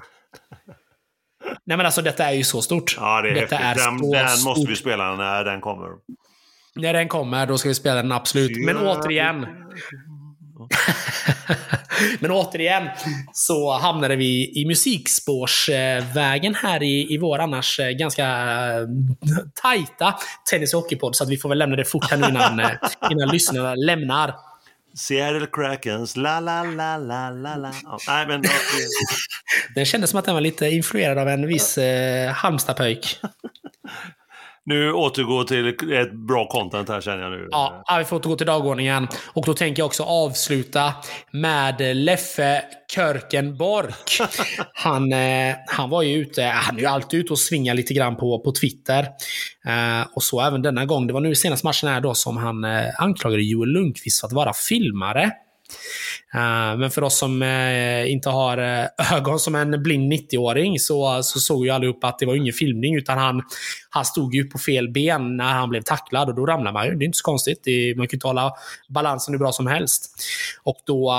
[1.66, 2.96] Nej men alltså detta är ju så stort.
[3.00, 4.46] Ja, det är detta är den, den stort.
[4.46, 5.90] måste vi spela när den kommer.
[6.76, 8.66] När den kommer, då ska vi spela den absolut.
[8.66, 9.46] Men återigen.
[12.20, 12.90] Men återigen
[13.34, 18.88] så hamnade vi i musikspårsvägen här i, i vår annars eh, ganska eh,
[19.62, 20.16] tajta
[20.52, 21.16] tennis och hockeypodd.
[21.16, 22.72] Så att vi får väl lämna det fort här nu innan, eh,
[23.12, 24.34] innan lyssnarna lämnar.
[24.96, 27.74] Seattle Krakens, la la la la la la.
[27.84, 28.44] Ja, nej, men,
[29.76, 33.20] den kändes som att den var lite influerad av en viss eh, Halmstadpöjk.
[34.66, 37.48] nu återgå till ett bra content här känner jag nu.
[37.52, 39.08] Ja, vi får återgå till dagordningen.
[39.34, 40.94] Och då tänker jag också avsluta
[41.32, 42.64] med Leffe
[42.96, 44.30] Körken Bork.
[44.74, 48.16] Han, eh, han var ju ute, han är ju alltid ute och svingar lite grann
[48.16, 49.08] på, på Twitter.
[49.66, 51.08] Eh, och så även denna gång.
[51.08, 54.34] Det var nu senaste matchen här då som han eh, anklagade Joel Lundqvist för att
[54.34, 55.32] vara filmare.
[56.34, 58.86] Eh, men för oss som eh, inte har eh,
[59.18, 62.96] ögon som en blind 90-åring så, så såg ju allihop att det var ingen filmning
[62.96, 63.42] utan han,
[63.90, 66.96] han stod ju på fel ben när han blev tacklad och då ramlar man ju.
[66.96, 67.62] Det är inte så konstigt.
[67.64, 68.54] Det, man kan ju inte hålla
[68.90, 70.16] balansen hur bra som helst.
[70.64, 71.14] Och då,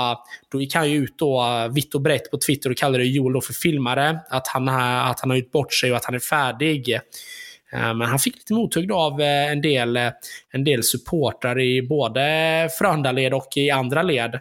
[0.51, 3.41] då gick han ju ut då vitt och brett på Twitter och kallade Joel då
[3.41, 4.19] för filmare.
[4.29, 6.99] Att han, att han har gjort bort sig och att han är färdig.
[7.71, 10.11] Eh, men han fick lite mothugg av eh, en del, eh,
[10.51, 12.21] en del supportrar i både
[12.79, 14.39] Frölunda-led och i andra led.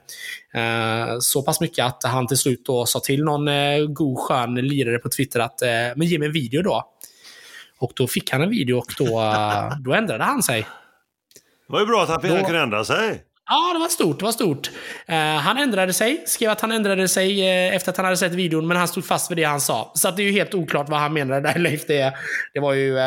[1.21, 3.49] Så pass mycket att han till slut då sa till någon
[3.95, 5.61] god skön lirare på Twitter att
[5.97, 6.85] men ge mig en video då.
[7.79, 9.35] Och då fick han en video och då,
[9.85, 10.61] då ändrade han sig.
[11.67, 13.23] Det var ju bra att han, då, kunde ändra sig.
[13.51, 14.19] Ja, det var stort.
[14.19, 14.71] Det var stort.
[15.11, 16.23] Uh, han ändrade sig.
[16.27, 19.05] Skrev att han ändrade sig uh, efter att han hade sett videon, men han stod
[19.05, 19.93] fast vid det han sa.
[19.95, 21.87] Så det är ju helt oklart vad han menade där, Leif.
[21.87, 22.15] Det,
[22.55, 23.01] det var ju uh,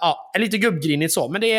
[0.00, 1.28] ja, lite gubbgrinigt så.
[1.28, 1.56] Men det,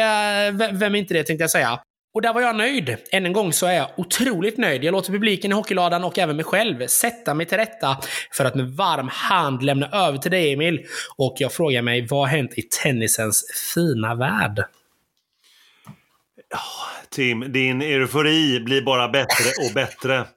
[0.72, 1.80] vem är inte det, tänkte jag säga.
[2.14, 2.98] Och där var jag nöjd.
[3.12, 4.84] Än en gång så är jag otroligt nöjd.
[4.84, 7.98] Jag låter publiken i hockeyladan och även mig själv sätta mig till rätta
[8.32, 10.86] för att med varm hand lämna över till dig, Emil.
[11.18, 14.66] Och jag frågar mig, vad har hänt i tennisens fina värld?
[17.10, 20.28] Tim, din eufori blir bara bättre och bättre.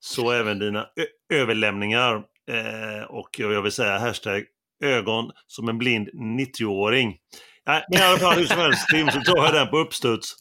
[0.00, 0.86] Så även dina
[1.32, 2.14] överlämningar.
[2.50, 4.44] Eh, och jag vill säga hashtag
[4.84, 7.16] ögon som en blind 90-åring.
[7.66, 10.34] Nej, men i alla fall hur som helst Tim, så tar jag den på uppstuds.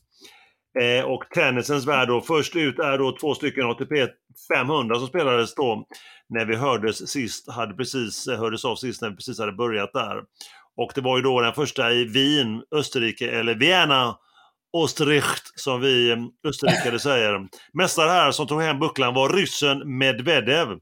[0.82, 2.22] Eh, och tennisens värld då.
[2.22, 4.08] Först ut är då två stycken ATP
[4.56, 5.88] 500 som spelades då
[6.30, 10.18] när vi hördes sist, hade precis, hördes av sist när vi precis hade börjat där.
[10.78, 14.18] Och det var ju då den första i Wien, Österrike, eller Vienna,
[14.74, 17.48] Ostricht, som vi eh, österrikare säger.
[17.74, 20.80] Mästare här som tog hem bucklan var ryssen Medvedev.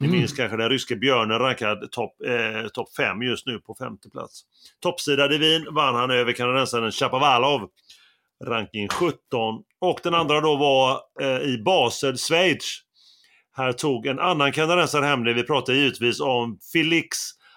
[0.00, 0.18] Ni mm.
[0.18, 4.42] minns kanske den ryske björnen rankad topp eh, top 5 just nu på femte plats.
[4.80, 7.68] Toppsidad i Wien vann han över kanadensaren Chapovalov.
[8.44, 9.18] Ranking 17.
[9.80, 12.80] Och den andra då var eh, i Basel, Schweiz.
[13.56, 15.32] Här tog en annan kanadensare hem det.
[15.32, 17.16] Vi pratar givetvis om Felix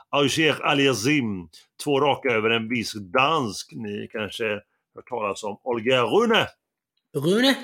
[0.09, 1.49] Auger Aliasim.
[1.83, 3.71] Två raka över en viss dansk.
[3.71, 4.59] Ni kanske
[4.95, 6.47] hört talas om Olga Rune.
[7.15, 7.55] Rune.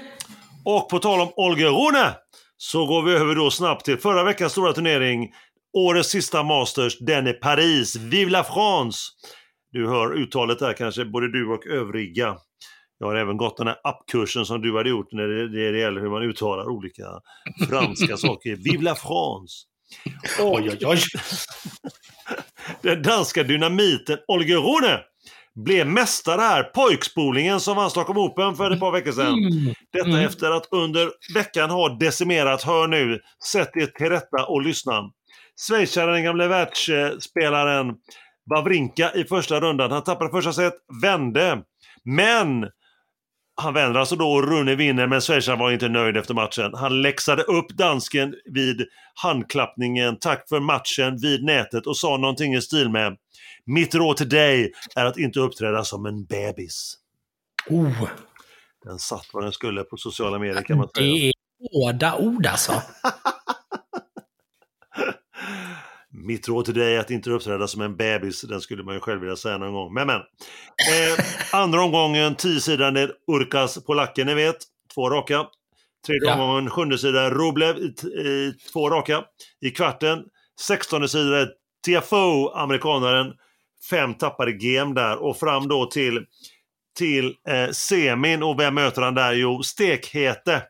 [0.65, 2.15] Och på tal om Olga Rune
[2.57, 5.33] så går vi över då snabbt till förra veckans stora turnering.
[5.73, 7.95] Årets sista Masters, den är Paris.
[7.95, 8.99] Vive la France!
[9.71, 12.37] Du hör uttalet där kanske, både du och övriga.
[12.99, 16.01] Jag har även gått den här appkursen som du hade gjort när det, det gäller
[16.01, 17.05] hur man uttalar olika
[17.69, 18.55] franska saker.
[18.55, 19.65] Vive la France!
[20.39, 20.99] oj, oj, oj.
[22.81, 24.99] den danska dynamiten Olga Rune
[25.55, 26.63] blev mästare här.
[26.63, 29.33] Pojkspolingen som vann Stockholm Open för ett par veckor sedan.
[29.33, 29.73] Mm.
[29.93, 30.25] Detta mm.
[30.25, 33.19] efter att under veckan ha decimerat, hör nu,
[33.51, 35.11] sätt er till rätta och lyssna.
[35.67, 37.95] Schweizaren, den gamle världsspelaren
[38.49, 39.91] Wawrinka i första rundan.
[39.91, 41.61] Han tappade första set, vände.
[42.03, 42.65] Men
[43.61, 46.73] han vänder alltså då och Rune vinner, men schweizaren var inte nöjd efter matchen.
[46.73, 52.61] Han läxade upp dansken vid handklappningen, tack för matchen, vid nätet och sa någonting i
[52.61, 53.17] stil med
[53.65, 56.97] mitt råd till dig är att inte uppträda som en bebis.
[57.69, 58.07] Oh.
[58.85, 61.05] Den satt vad den skulle på sociala medier kan man säga.
[61.05, 61.33] Det är
[61.73, 62.73] hårda ord alltså.
[66.23, 68.41] Mitt råd till dig är att inte uppträda som en bebis.
[68.41, 69.93] Den skulle man ju själv vilja säga någon gång.
[69.93, 70.15] Men men.
[70.19, 71.25] Eh,
[71.61, 74.57] andra omgången, tiosidande Urkas polacken, ni vet.
[74.93, 75.45] Två raka.
[76.07, 76.33] Tredje Ja.
[76.33, 79.23] omgången, sjunde sida Rublev i, i två raka.
[79.61, 80.23] I kvarten,
[80.61, 81.47] sextonde sida
[81.85, 83.33] Tiafoe, amerikanaren.
[83.89, 86.25] Fem tappade game där och fram då till,
[86.97, 88.43] till eh, semin.
[88.43, 89.33] Och vem möter han där?
[89.33, 90.63] Jo, stekhete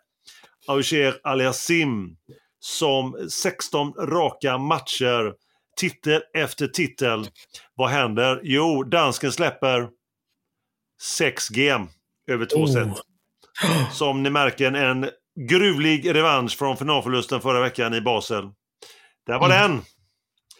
[0.68, 2.16] Auger Aliasim
[2.63, 5.34] som 16 raka matcher,
[5.78, 7.28] titel efter titel.
[7.76, 8.39] Vad händer?
[8.43, 9.89] Jo, dansken släpper
[11.02, 11.88] 6 game
[12.28, 12.74] över två Oh.
[12.74, 12.88] set.
[13.91, 15.10] Som ni märker en
[15.50, 18.43] gruvlig revansch från finalförlusten förra veckan i Basel.
[19.28, 19.71] Där var Mm.
[19.71, 19.82] den!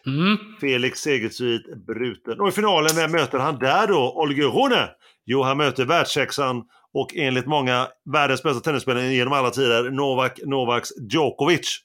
[0.06, 0.38] Mm.
[0.62, 2.40] Felix segersvit bruten.
[2.42, 4.14] Och i finalen, vem möter han där då?
[4.16, 4.90] Olga Rune?
[5.26, 10.90] Jo, han möter världssexan och enligt många världens bästa tennisspelare genom alla tider, Novak Novaks
[11.12, 11.80] Djokovic.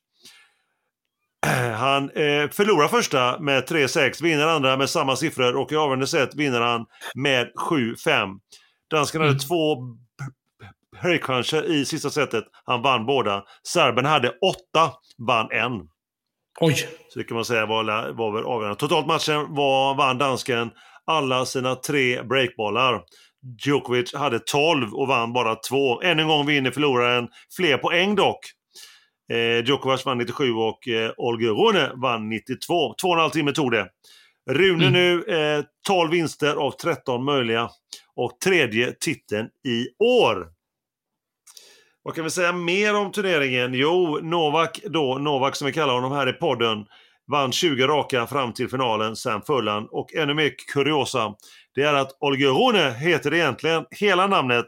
[1.76, 6.34] Han eh, förlorar första med 3-6, vinner andra med samma siffror och i avgörande set
[6.34, 8.38] vinner han med 7-5.
[8.90, 9.38] Dansken hade Mm.
[9.38, 9.76] två
[11.02, 12.44] breakcruncher i sista setet.
[12.64, 13.44] Han vann båda.
[13.68, 14.92] Serben hade åtta,
[15.26, 15.72] vann en.
[16.60, 16.74] Oj.
[17.08, 18.78] Så det kan man säga var, var väl avgörande.
[18.80, 20.70] Totalt matchen var, vann dansken
[21.06, 23.02] alla sina tre breakbollar.
[23.66, 26.02] Djokovic hade 12 och vann bara två.
[26.02, 28.38] Än en gång vinner förloraren fler poäng dock.
[29.32, 32.94] Eh, Djokovic vann 97 och eh, Olga Rune vann 92.
[33.00, 33.88] Två och en halv timme tog det.
[34.50, 34.92] Rune Mm.
[34.92, 37.70] nu eh, 12 vinster av 13 möjliga
[38.16, 40.48] och tredje titeln i år.
[42.02, 43.74] Vad kan vi säga mer om turneringen?
[43.74, 46.86] Jo, Novak då, Novak som vi kallar honom här i podden,
[47.26, 49.86] vann 20 raka fram till finalen, sen föll han.
[49.90, 51.34] Och ännu mer kuriosa,
[51.74, 54.66] det är att Olger Rune heter egentligen hela namnet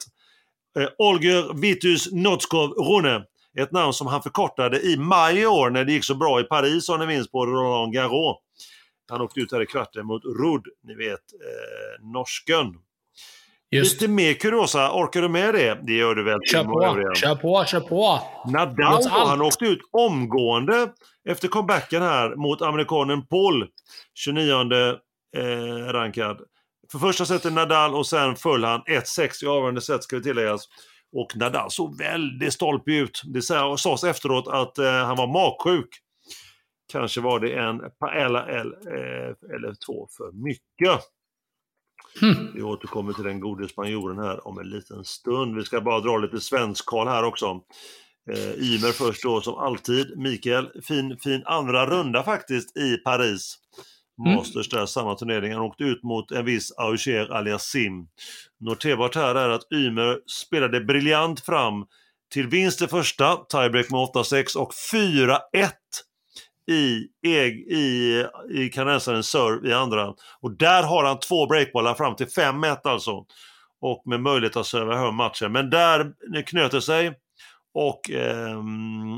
[0.79, 3.25] eh, Olger Vitus Notskov Rune.
[3.59, 6.45] Ett namn som han förkortade i maj i år när det gick så bra i
[6.45, 8.37] Paris om ni minns på Roland Garros.
[9.11, 12.75] Han åkte ut här i kvarten mot Rudd, ni vet, eh, norsken.
[13.71, 14.01] Just.
[14.01, 15.79] Lite mer kuriosa, orkar du med det?
[15.83, 16.39] Det gör du väl?
[16.51, 18.21] Kör på, kör på, kör på.
[18.51, 20.93] Nadal då, han åkte ut omgående
[21.29, 23.67] efter comebacken här mot amerikanen Paul,
[24.15, 24.53] 29
[25.37, 26.41] eh, rankad.
[26.93, 30.69] För första setet Nadal och sen föll han 1-6 i avgörande set ska vi tilläggas.
[31.13, 33.23] Och Nadal såg väldigt stolpig ut.
[33.25, 35.89] Det sa- sades efteråt att eh, han var magsjuk.
[36.93, 41.01] Kanske var det en paella el- eh, eller två för mycket.
[42.21, 42.53] Hmm.
[42.55, 45.57] Vi återkommer till den gode spanjoren här om en liten stund.
[45.57, 47.47] Vi ska bara dra lite svensk koll här också.
[48.33, 50.19] Eh, Ymer först då som alltid.
[50.19, 53.57] Mikael, fin, fin andra runda faktiskt i Paris.
[54.19, 54.35] Mm.
[54.37, 55.53] Masters där, samma turnering.
[55.53, 58.09] Han åkte ut mot en viss Auger Aliasim.
[58.61, 61.87] Noterbart här är att Ymer spelade briljant fram
[62.33, 65.39] till vinst i första, tiebreak med 8-6 och 4-1
[66.71, 70.15] i, i, i kanadensarens serve i andra.
[70.41, 73.25] Och där har han två breakbollar fram till 5-1 alltså.
[73.81, 75.53] Och med möjlighet att serva hem matchen.
[75.53, 76.13] Men där
[76.47, 77.13] knöt det sig
[77.75, 78.63] och eh,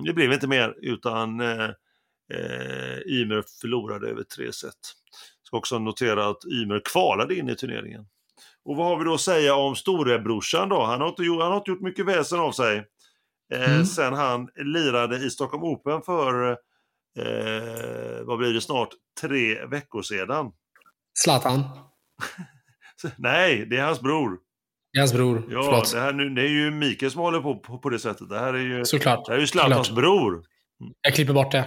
[0.04, 1.70] det blev inte mer utan eh,
[2.34, 4.74] eh, Ymer förlorade över tre set.
[5.42, 8.06] Ska också notera att Ymer kvalade in i turneringen.
[8.64, 10.82] Och vad har vi då att säga om storebrorsan då?
[10.82, 12.76] Han har inte, gjort- han har inte gjort mycket väsen av sig.
[13.54, 13.84] Eh, Mm.
[13.86, 16.50] Sen han lirade i Stockholm Open för,
[17.18, 18.88] eh, vad blir det snart,
[19.20, 20.52] tre veckor sedan.
[21.18, 21.64] Zlatan.
[23.18, 24.38] Nej, det är hans bror.
[24.98, 25.42] Hans bror.
[25.50, 25.92] Ja, Förlåt.
[25.92, 28.28] det, här, nu, det är ju Mikael som håller på, på på det sättet.
[28.28, 29.26] Det här är ju, Såklart.
[29.26, 30.44] det här är ju Zlatans bror.
[31.02, 31.64] Jag klipper bort det.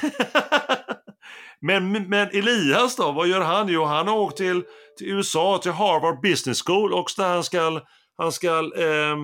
[1.60, 3.68] men, men Elias då, vad gör han?
[3.68, 4.62] Jo, han har åkt till,
[4.98, 7.80] till USA, till Harvard Business School och där han ska,
[8.16, 9.16] han ska, eh,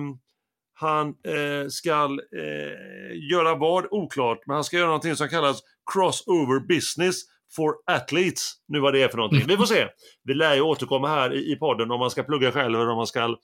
[0.73, 3.85] han, eh, ska eh, göra vad?
[3.91, 5.61] Oklart, men han ska göra någonting som kallas
[5.93, 7.15] Crossover Business
[7.55, 8.53] for Athletes.
[8.67, 9.47] Nu vad det är för någonting.
[9.47, 9.87] Vi får se.
[10.23, 12.97] Vi lär ju återkomma här i, i podden om man ska plugga själv eller om
[12.97, 13.35] man ska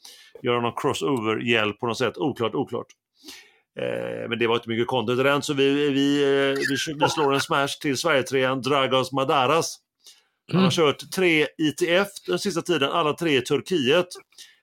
[0.42, 2.18] göra någon crossover-hjälp på något sätt.
[2.18, 2.88] Oklart, oklart.
[3.80, 7.10] Eh, men det var inte mycket content i den, så vi, vi, eh, vi, vi
[7.10, 9.78] slår en smash till Sverigetrean Dragos Madaras.
[10.48, 10.72] Han har Mm.
[10.72, 14.08] kört tre ITF den sista tiden, alla tre i Turkiet.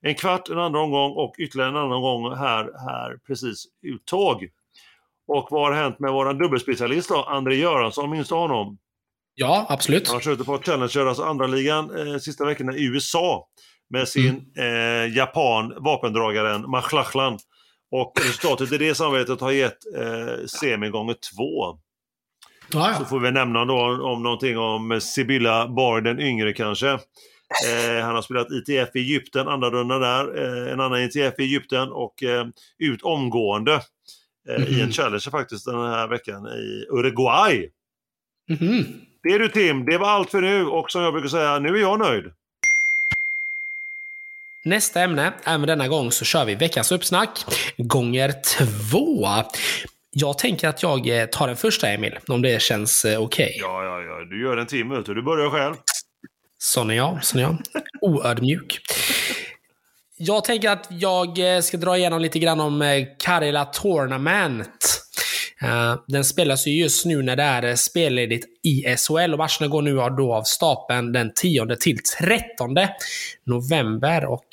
[0.01, 4.49] En kvart, en andra omgång och ytterligare en annan gång här, här precis uttåg.
[5.29, 8.79] Och vad har hänt med vår dubbelspecialist då, André Göransson, minns du honom?
[9.35, 10.09] Ja, absolut.
[10.09, 13.47] Han har kört par Challenger, alltså andra ligan eh, sista veckorna i USA
[13.91, 17.39] med sin eh, japan, vapendragaren Machlachlan.
[17.93, 21.79] Och resultatet i det samarbetet har gett eh, semi gånger två.
[22.73, 26.89] Ja, Så får vi nämna då om någonting om Sibylla Bar den yngre kanske.
[27.69, 30.39] Eh, han har spelat ITF i Egypten, andra rundan där.
[30.43, 32.47] Eh, en annan ITF i Egypten och eh,
[32.79, 33.81] ut omgående
[34.49, 34.69] mm -hmm.
[34.69, 34.93] i en mhm.
[34.93, 37.71] challenge faktiskt den här veckan i Uruguay.
[38.51, 38.85] Mm -hmm.
[39.23, 41.69] Det är du Tim, det var allt för nu och som jag brukar säga, nu
[41.69, 42.25] är jag nöjd.
[44.65, 47.45] Nästa ämne, även denna gång så kör vi veckans uppsnack
[47.77, 49.29] gånger två.
[50.11, 53.47] Jag tänker att jag eh, tar den första Emil, om det känns eh, okej.
[53.47, 53.57] Okay.
[53.61, 54.25] Ja, ja, ja.
[54.25, 55.75] Du gör en timme ut och du börjar själv.
[56.59, 57.57] Sån är jag, sån är jag.
[58.01, 58.81] Oödmjuk.
[60.17, 65.02] Jag tänker att jag eh, ska dra igenom lite grann om Karela Tournament.
[66.09, 69.95] Den spelas ju just nu när det är spelledigt i SHL och matcherna går nu
[70.17, 72.77] då av stapeln den 10 till 13
[73.47, 74.25] november.
[74.25, 74.49] Och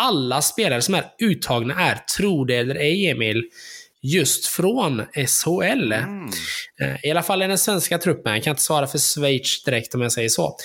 [0.00, 3.44] alla spelare som är uttagna är, tro det eller ej Emil,
[4.02, 5.92] just från SHL.
[5.92, 6.28] Mm.
[6.82, 8.32] Eh, I alla fall i den svenska truppen.
[8.32, 10.56] Jag kan inte svara för Schweiz direkt om jag säger så.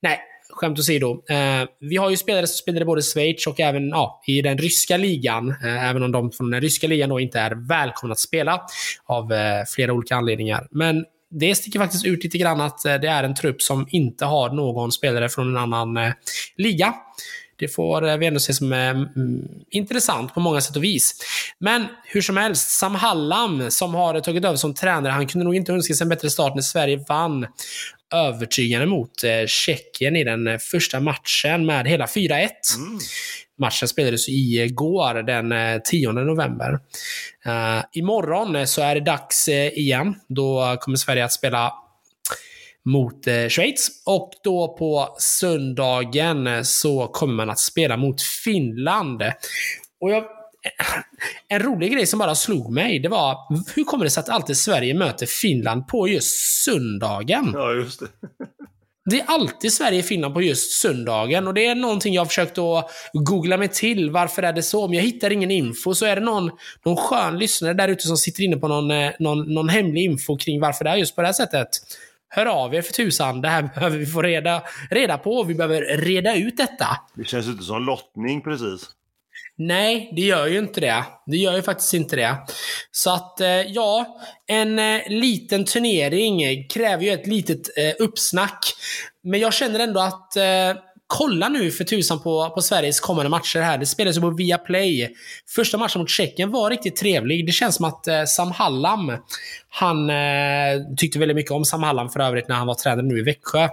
[0.00, 0.20] Nej,
[0.52, 1.22] skämt åsido.
[1.28, 4.58] Eh, vi har ju spelare som spelar i både Schweiz och även ja, i den
[4.58, 5.50] ryska ligan.
[5.50, 8.60] Eh, även om de från den ryska ligan då inte är välkomna att spela
[9.04, 10.68] av eh, flera olika anledningar.
[10.70, 14.24] Men det sticker faktiskt ut lite grann att eh, det är en trupp som inte
[14.24, 16.12] har någon spelare från en annan eh,
[16.56, 16.94] liga.
[17.56, 19.08] Det får vi ändå se som mm,
[19.70, 21.14] intressant på många sätt och vis.
[21.58, 25.54] Men hur som helst, Sam Hallam som har tagit över som tränare, han kunde nog
[25.54, 27.46] inte önska sig en bättre start när Sverige vann
[28.12, 32.48] övertygande mot eh, Tjeckien i den eh, första matchen med hela 4-1.
[32.76, 32.98] Mm.
[33.58, 36.72] Matchen spelades igår, den 10 november.
[37.46, 40.14] Uh, imorgon så är det dags igen.
[40.28, 41.72] Då kommer Sverige att spela
[42.84, 44.02] mot eh, Schweiz.
[44.06, 49.22] Och då på söndagen så kommer man att spela mot Finland.
[50.00, 50.24] Och jag,
[51.48, 53.36] en rolig grej som bara slog mig, det var
[53.74, 57.50] hur kommer det sig att alltid Sverige möter Finland på just söndagen?
[57.54, 58.06] Ja, just det.
[59.04, 62.90] Det är alltid Sverige-Finland på just söndagen och det är någonting jag har försökt att
[63.12, 64.10] googla mig till.
[64.10, 64.84] Varför är det så?
[64.84, 66.50] Om jag hittar ingen info så är det någon,
[66.84, 70.36] någon skön lyssnare där ute som sitter inne på någon, eh, någon, någon hemlig info
[70.36, 71.68] kring varför det är just på det här sättet.
[72.28, 73.40] Hör av er för tusan.
[73.40, 75.42] Det här behöver vi få reda, reda på.
[75.42, 76.86] Vi behöver reda ut detta.
[77.14, 78.90] Det känns inte som lottning precis.
[79.58, 81.04] Nej, det gör ju inte det.
[81.26, 82.36] Det gör ju faktiskt inte det.
[82.90, 88.58] Så att, eh, ja, en eh, liten turnering kräver ju ett litet eh, uppsnack.
[89.22, 90.32] Men jag känner ändå att
[91.18, 93.78] kolla nu för tusan på, på Sveriges kommande matcher här.
[93.78, 95.14] Det spelas ju på Viaplay.
[95.54, 97.46] Första matchen mot Tjeckien var riktigt trevlig.
[97.46, 99.12] Det känns som att eh, Sam Hallam,
[99.68, 103.18] han eh, tyckte väldigt mycket om Sam Hallam för övrigt när han var tränare nu
[103.18, 103.68] i Växjö.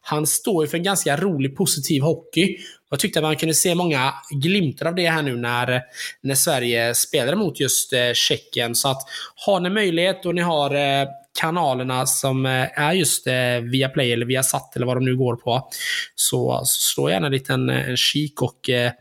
[0.00, 2.56] Han står ju för en ganska rolig, positiv hockey.
[2.90, 5.82] Jag tyckte att man kunde se många glimtar av det här nu när,
[6.20, 8.74] när Sverige spelade mot just eh, Tjeckien.
[8.74, 9.02] Så att
[9.46, 11.08] har ni möjlighet och ni har eh,
[11.40, 15.16] kanalerna som eh, är just eh, via Play eller via Satt eller vad de nu
[15.16, 15.68] går på.
[16.14, 18.92] Så, så slå gärna en liten en kik och, eh,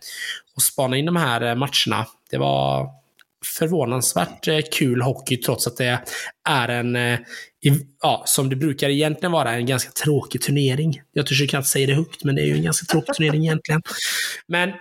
[0.55, 2.07] och spana in de här eh, matcherna.
[2.31, 2.89] Det var
[3.45, 5.99] förvånansvärt eh, kul hockey trots att det
[6.49, 6.95] är en,
[8.01, 11.01] ja, som det brukar egentligen vara, en ganska tråkig turnering.
[11.13, 13.81] Jag försöker inte säga det högt, men det är ju en ganska tråkig turnering egentligen.
[14.47, 14.71] Men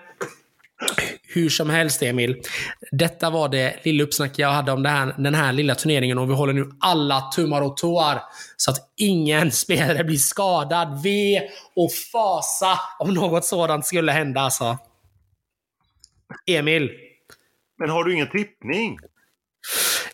[1.22, 2.42] hur som helst Emil.
[2.92, 6.34] Detta var det lilla uppsnack jag hade om här, den här lilla turneringen och vi
[6.34, 8.20] håller nu alla tummar och tår
[8.56, 11.02] så att ingen spelare blir skadad.
[11.02, 14.78] Ve och fasa om något sådant skulle hända alltså.
[16.46, 16.90] Emil.
[17.78, 18.98] Men har du ingen tippning?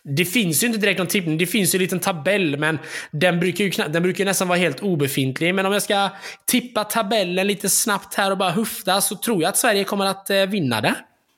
[0.03, 1.37] Det finns ju inte direkt någon tippning.
[1.37, 2.79] Det finns ju en liten tabell, men
[3.11, 5.55] den brukar ju den brukar nästan vara helt obefintlig.
[5.55, 6.09] Men om jag ska
[6.45, 10.29] tippa tabellen lite snabbt här och bara hufta så tror jag att Sverige kommer att
[10.29, 10.95] eh, vinna det.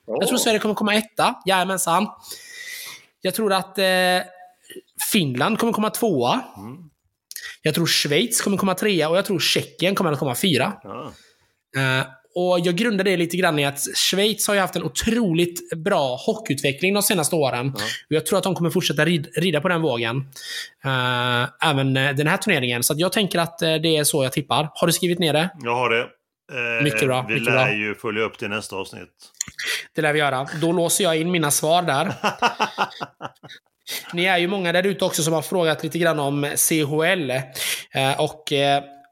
[0.07, 0.17] Oh.
[0.19, 1.35] Jag tror Sverige kommer komma etta.
[1.45, 2.07] Jajamensan.
[3.21, 3.85] Jag tror att eh,
[5.11, 6.41] Finland kommer komma tvåa.
[6.57, 6.77] Mm.
[7.61, 10.73] Jag tror Schweiz kommer komma trea och jag tror Tjeckien kommer att komma fyra.
[10.83, 11.11] Ah.
[11.77, 12.05] Uh,
[12.35, 16.15] och Jag grundar det lite grann i att Schweiz har ju haft en otroligt bra
[16.15, 17.73] hockeyutveckling de senaste åren.
[17.77, 17.83] Ja.
[18.07, 20.17] Jag tror att de kommer fortsätta rid, rida på den vågen.
[20.85, 22.83] Uh, även uh, den här turneringen.
[22.83, 24.69] Så jag tänker att uh, det är så jag tippar.
[24.73, 25.49] Har du skrivit ner det?
[25.63, 26.07] Jag har det.
[26.83, 27.25] mycket bra.
[27.27, 27.73] Vi mycket lär bra.
[27.73, 29.09] ju följa upp det nästa avsnitt.
[29.95, 30.47] Det lär vi göra.
[30.61, 32.13] Då låser jag in mina svar där.
[34.13, 37.31] Ni är ju många där ute också som har frågat lite grann om CHL.
[38.17, 38.53] och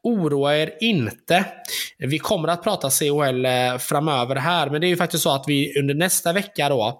[0.04, 1.46] oroa er inte.
[1.98, 5.44] Vi kommer att prata CHL eh, framöver här, men det är ju faktiskt så att
[5.48, 7.00] vi under nästa vecka då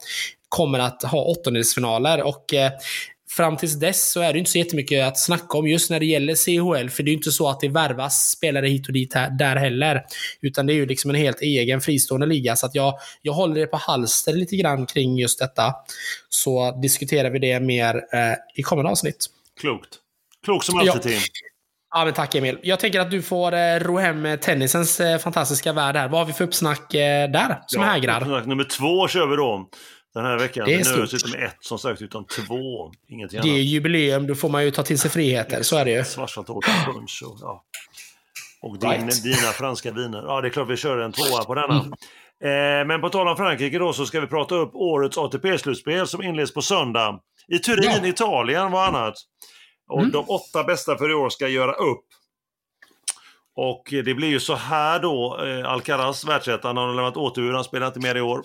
[0.50, 2.72] kommer att ha åttondelsfinaler och eh,
[3.36, 6.06] fram tills dess så är det inte så jättemycket att snacka om just när det
[6.06, 9.30] gäller CHL, för det är inte så att det värvas spelare hit och dit här,
[9.30, 10.04] där heller.
[10.42, 13.56] Utan det är ju liksom en helt egen fristående liga, så att jag, jag håller
[13.56, 15.74] det på halster lite grann kring just detta.
[16.30, 19.26] Så diskuterar vi det mer eh, i kommande avsnitt.
[19.60, 19.90] Klokt.
[20.46, 21.20] Klokt som alltid, ja.
[21.94, 22.60] Ja, men tack Emil.
[22.64, 26.08] Jag tänker att du får eh, ro hem tennisens eh, fantastiska värld här.
[26.10, 28.22] Vad har vi för uppsnack eh, där som Ja, hägrar?
[28.22, 29.70] uppsnack nummer två kör vi då.
[30.14, 30.66] Den här veckan.
[30.66, 31.14] Det är stort.
[31.14, 32.92] inte med ett som sagt, utan två.
[33.10, 33.64] Ingenting Det är annat.
[33.66, 35.64] jubileum, då får man ju ta till sig friheter.
[35.64, 36.04] Så är det ju.
[36.04, 37.64] Svartsaltårta, punch och, ja.
[38.62, 39.24] och din, Right.
[39.24, 40.24] dina franska viner.
[40.28, 41.74] Ja, det är klart vi kör en tvåa på denna.
[41.80, 41.92] Mm.
[42.82, 46.24] Eh, men på tal om Frankrike då så ska vi prata upp årets ATP-slutspel som
[46.24, 47.20] inleds på söndag.
[47.48, 48.08] I Turin, Ja.
[48.08, 49.14] Italien var annat.
[49.90, 50.12] Och Mm.
[50.12, 52.06] de åtta bästa för i år ska göra upp.
[53.56, 57.64] Och det blir ju så här då, eh, Alcaraz, världsettan, han har lämnat återhur, han
[57.64, 58.44] spelar inte mer i år.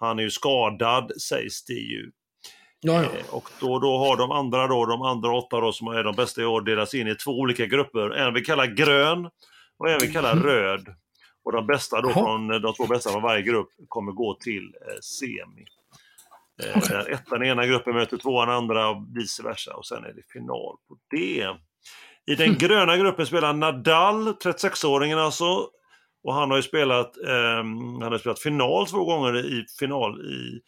[0.00, 2.10] Han är ju skadad, sägs det ju.
[2.80, 3.00] Ja, ja.
[3.02, 6.14] Eh, Och då, då har de andra då, de andra åtta då som är de
[6.16, 8.10] bästa i år delats in i två olika grupper.
[8.10, 9.30] En vi kallar grön
[9.78, 10.94] och en vi kallar röd.
[11.44, 14.98] Och de bästa då från, de två bästa från varje grupp kommer gå till eh,
[15.00, 15.64] semi.
[16.64, 20.12] Eh, där ettan i ena gruppen möter tvåan andra och vice versa och sen är
[20.12, 21.46] det final på det.
[22.26, 25.68] I den gröna gruppen spelar Nadal, 36-åringen alltså,
[26.24, 30.60] och han har ju spelat, ehm, han har spelat final två gånger i final i,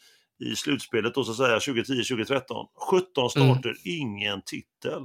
[0.51, 2.43] i slutspelet då så säga 2010-2013.
[2.91, 5.03] 17 starter, ingen titel.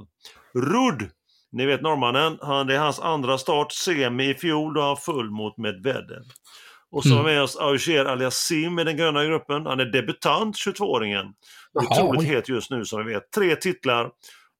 [0.54, 1.10] Rudd,
[1.52, 5.30] ni vet norrmannen, han, det är hans andra start, semi i fjol då han full
[5.30, 6.22] mot Medvedev.
[6.96, 7.18] Och så Mm.
[7.18, 9.66] har vi med oss Auger Aliasim i den gröna gruppen.
[9.66, 11.34] Han är debutant, 22-åringen.
[11.72, 13.30] Jaha, Otroligt het just nu som vi vet.
[13.30, 14.10] Tre titlar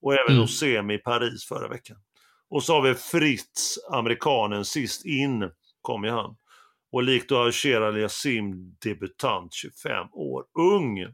[0.03, 0.41] och även Mm.
[0.41, 1.97] då semi i Paris förra veckan.
[2.51, 5.51] Och så har vi Fritz, amerikanen, sist in
[5.82, 6.37] kom ju han.
[6.93, 11.07] Och likt då Auger Aliasim, debutant, 25 år, ung.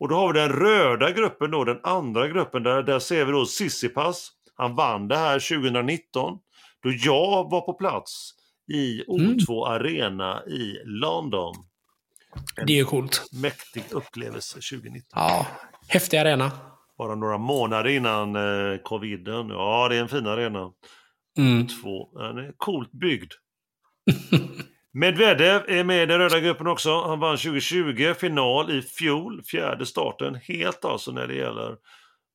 [0.00, 3.32] Och då har vi den röda gruppen då, den andra gruppen, där, där ser vi
[3.32, 4.30] då Sissipas.
[4.54, 6.38] Han vann det här 2019,
[6.82, 8.34] då jag var på plats
[8.68, 11.54] i O2 Arena i London.
[12.66, 13.22] Det är ju coolt.
[13.32, 15.02] Mäktig upplevelse 2019.
[15.14, 15.46] Ja.
[15.88, 16.52] Häftig arena.
[16.98, 19.48] Bara några månader innan eh, coviden.
[19.48, 20.70] Ja, det är en fin arena.
[21.38, 21.66] Mm.
[21.66, 22.18] Två.
[22.18, 23.32] Den är coolt byggd.
[24.92, 27.00] Medvedev är med i den röda gruppen också.
[27.00, 30.34] Han vann 2020, final i fjol, fjärde starten.
[30.34, 31.76] Helt alltså när det gäller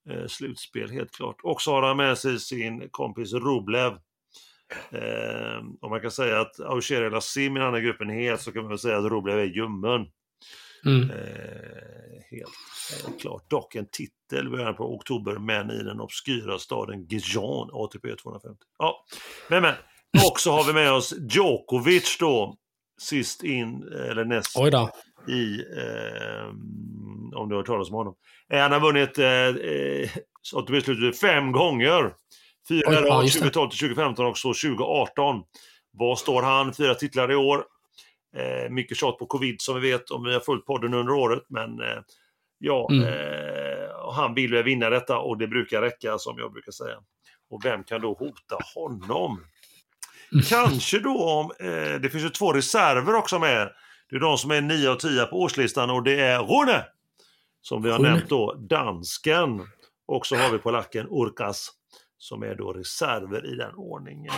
[0.10, 1.36] eh, slutspel, helt klart.
[1.44, 3.94] Och så har han med sig sin kompis Rublev.
[4.92, 8.42] Eh, om man kan säga att Auger El Sim i den andra gruppen är het
[8.42, 10.08] så kan man väl säga att Rublev är ljummen.
[10.86, 11.10] Mm.
[11.10, 13.50] Eh, helt eh, klart.
[13.50, 18.58] Dock en titel i början på oktober, men i den obskyra staden Gijon, ATP 250.
[18.78, 19.06] Ja,
[19.50, 19.74] men men.
[20.32, 22.56] Och så har vi med oss Djokovic då,
[23.02, 24.58] sist in, eller näst
[25.28, 26.48] i, eh,
[27.36, 28.16] om du har hört talas om honom.
[28.54, 30.10] Eh, Han har vunnit eh, eh,
[30.54, 32.14] ATP-slutet fem gånger.
[32.70, 33.40] Fyra ja, rad, just det.
[33.40, 35.44] 2012 till 2015 och så 2018.
[35.92, 36.74] Var står han?
[36.74, 37.64] Fyra titlar i år.
[38.38, 41.44] Eh, mycket tjat på covid som vi vet om vi har följt podden under året.
[41.50, 41.98] Men eh,
[42.58, 43.08] ja, Mm.
[43.08, 46.96] eh, han vill väl vinna detta och det brukar räcka som jag brukar säga.
[47.50, 49.44] Och vem kan då hota honom?
[50.50, 53.72] Kanske då om, eh, det finns ju två reserver också med.
[54.10, 56.86] Det är de som är 9 och 10 på årslistan och det är Rune!
[57.62, 58.10] Som vi har Rune.
[58.10, 59.68] nämnt då, dansken.
[60.08, 61.72] Och så har vi polacken Urkas
[62.20, 64.34] som är då reserver i den ordningen.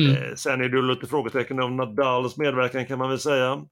[0.00, 0.16] Mm.
[0.16, 3.64] Eh, sen är det lite frågetecken om Nadals medverkan kan man väl säga.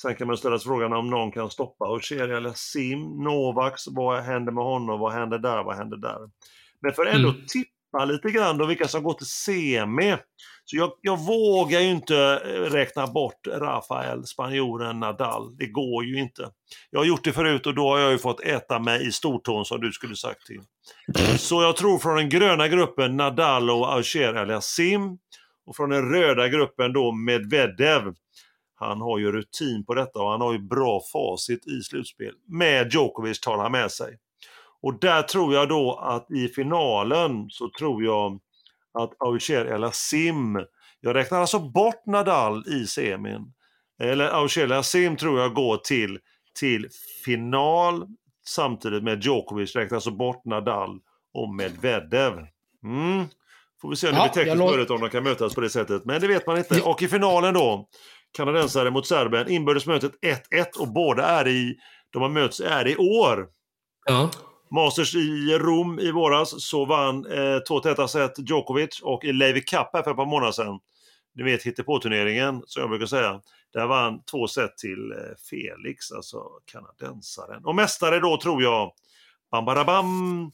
[0.00, 4.22] Sen kan man ställa sig frågan om någon kan stoppa Aucher eller Sim, Novaks, vad
[4.22, 6.18] händer med honom, vad händer där, vad händer där?
[6.80, 7.46] Men för att ändå Mm.
[7.46, 10.16] tippa lite grann då vilka som går till semi.
[10.64, 15.56] Så jag, jag vågar ju inte eh, räkna bort Rafael, spanjoren Nadal.
[15.56, 16.50] Det går ju inte.
[16.90, 19.64] Jag har gjort det förut och då har jag ju fått äta mig i stortån
[19.64, 20.60] som du skulle sagt till.
[21.38, 25.18] Så jag tror från den gröna gruppen Nadal och Aucher Aliassim
[25.66, 28.14] Och från den röda gruppen då Medvedev.
[28.74, 32.32] Han har ju rutin på detta och han har ju bra facit i slutspel.
[32.48, 34.18] Med Djokovic tar han med sig.
[34.82, 38.40] Och där tror jag då att i finalen så tror jag
[38.98, 40.64] att Auger Aliassim,
[41.00, 43.52] jag räknar alltså bort Nadal i semin.
[44.02, 46.18] Eller Auger Aliassim tror jag går till,
[46.60, 46.88] till
[47.24, 48.06] final
[48.48, 50.98] samtidigt med Djokovic, räknar alltså bort Nadal
[51.34, 52.32] och Medvedev.
[52.84, 53.26] Mm.
[53.82, 56.04] Får vi se om det blir tekniskt möjligt om de kan mötas på det sättet.
[56.04, 56.80] Men det vet man inte.
[56.80, 57.88] Och i finalen då,
[58.36, 60.12] kanadensare mot Serbien, inbördesmötet
[60.52, 61.76] 1-1 och båda är i,
[62.10, 63.48] de har mötts, är i år.
[64.06, 64.30] Ja.
[64.70, 69.60] Masters i Rom i våras så vann eh, två täta set Djokovic och i Levi
[69.60, 70.78] Cup här för ett par månader sedan,
[71.34, 73.40] ni vet hittepå-turneringen som jag brukar säga,
[73.76, 76.38] där vann två set till eh, Felix, alltså
[76.72, 77.64] kanadensaren.
[77.64, 78.92] Och mästare då tror jag,
[79.86, 80.50] bam,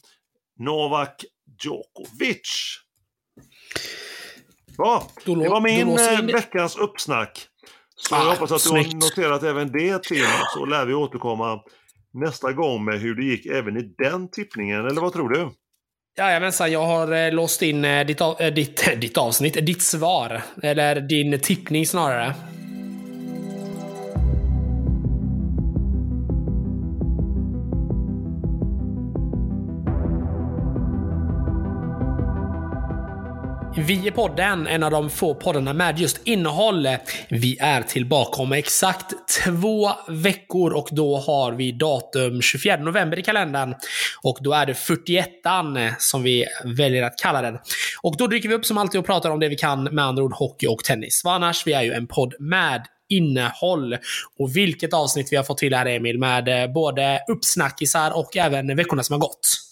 [0.59, 1.25] Novak
[1.63, 2.79] Djokovic.
[4.79, 7.47] Ja, det var min eh, veckans uppsnack.
[7.97, 11.61] Så Ah, jag hoppas att du har noterat även det Tim, så lär vi återkomma
[12.13, 15.51] nästa gång med hur det gick även i den tippningen, eller vad tror du?
[16.19, 18.21] Jajamensan, jag har eh, låst in ditt,
[18.55, 20.43] ditt, ditt avsnitt, ditt svar.
[20.63, 22.35] Eller din tippning snarare.
[33.87, 36.89] Vi är podden, en av de få poddarna med just innehåll.
[37.29, 39.15] Vi är tillbaka om exakt
[39.45, 43.75] två veckor och då har vi datum 24 november i kalendern.
[44.23, 47.59] Och då är det 41an som vi väljer att kalla den.
[48.03, 50.23] Och då dyker vi upp som alltid och pratar om det vi kan, med andra
[50.23, 51.23] ord hockey och tennis.
[51.25, 51.67] Vad annars?
[51.67, 53.97] Vi är ju en podd med innehåll.
[54.39, 58.77] Och vilket avsnitt vi har fått till här Emil, med eh, både uppsnackisar och även
[58.77, 59.72] veckorna som har gått.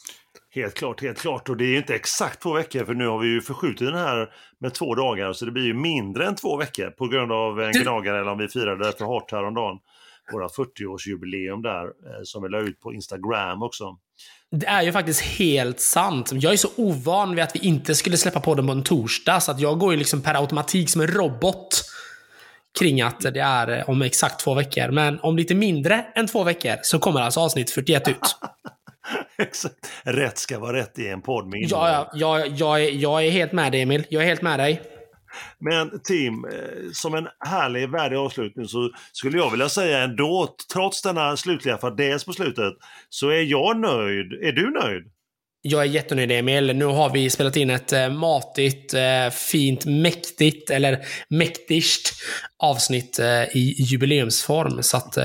[0.55, 1.49] Helt klart, helt klart.
[1.49, 3.99] Och det är ju inte exakt två veckor för nu har vi ju förskjutit den
[3.99, 4.29] här
[4.59, 7.73] med två dagar så det blir ju mindre än två veckor på grund av en
[7.73, 9.79] gnagare eller om vi firade för hårt häromdagen.
[10.33, 13.97] Våra 40-årsjubileum där eh, som vi la ut på Instagram också.
[14.51, 16.31] Det är ju faktiskt helt sant.
[16.33, 19.51] Jag är så ovan vid att vi inte skulle släppa podden på en torsdag så
[19.51, 21.83] att jag går ju liksom per automatik som en robot
[22.79, 24.91] kring att det är eh, om exakt två veckor.
[24.91, 28.17] Men om lite mindre än två veckor så kommer alltså avsnitt 41 ut.
[29.49, 29.91] Exakt.
[30.03, 33.31] Rätt ska vara rätt i en podd med Ja, ja, jag, jag, är, jag är
[33.31, 34.07] helt med dig Emil.
[34.09, 34.83] Jag är helt med dig.
[35.59, 41.03] Men Tim, eh, som en härlig, värdig avslutning så skulle jag vilja säga ändå, trots
[41.03, 42.75] denna slutliga fadäs på slutet,
[43.09, 44.33] så är jag nöjd.
[44.33, 45.05] Är du nöjd?
[45.63, 46.77] Jag är jättenöjd Emil.
[46.77, 52.13] Nu har vi spelat in ett eh, matigt, eh, fint, mäktigt, eller mäktigt
[52.59, 53.19] avsnitt
[53.53, 54.83] i jubileumsform.
[54.83, 55.17] Så att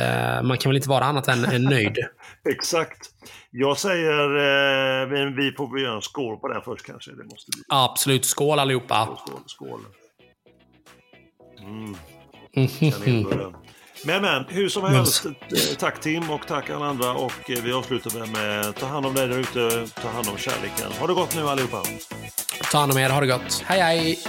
[0.44, 1.98] man kan väl inte vara annat än nöjd.
[2.50, 3.15] Exakt.
[3.58, 4.30] Jag säger,
[5.02, 7.12] eh, vi får göra en skål på den först kanske.
[7.12, 7.64] Det måste bli.
[7.68, 8.26] Absolut.
[8.26, 9.18] Skål allihopa.
[9.26, 9.80] Skål, skål.
[11.60, 11.96] Mm.
[14.06, 15.26] Men men, hur som helst.
[15.26, 15.32] Eh,
[15.80, 17.14] tack Tim och tack alla andra.
[17.14, 19.88] Och eh, vi avslutar med ta hand om dig där ute.
[20.02, 20.92] Ta hand om kärleken.
[21.00, 21.84] Ha det gott nu allihopa.
[22.72, 23.10] Ta hand om er.
[23.10, 23.64] Ha det gott.
[23.66, 24.20] Hej hej!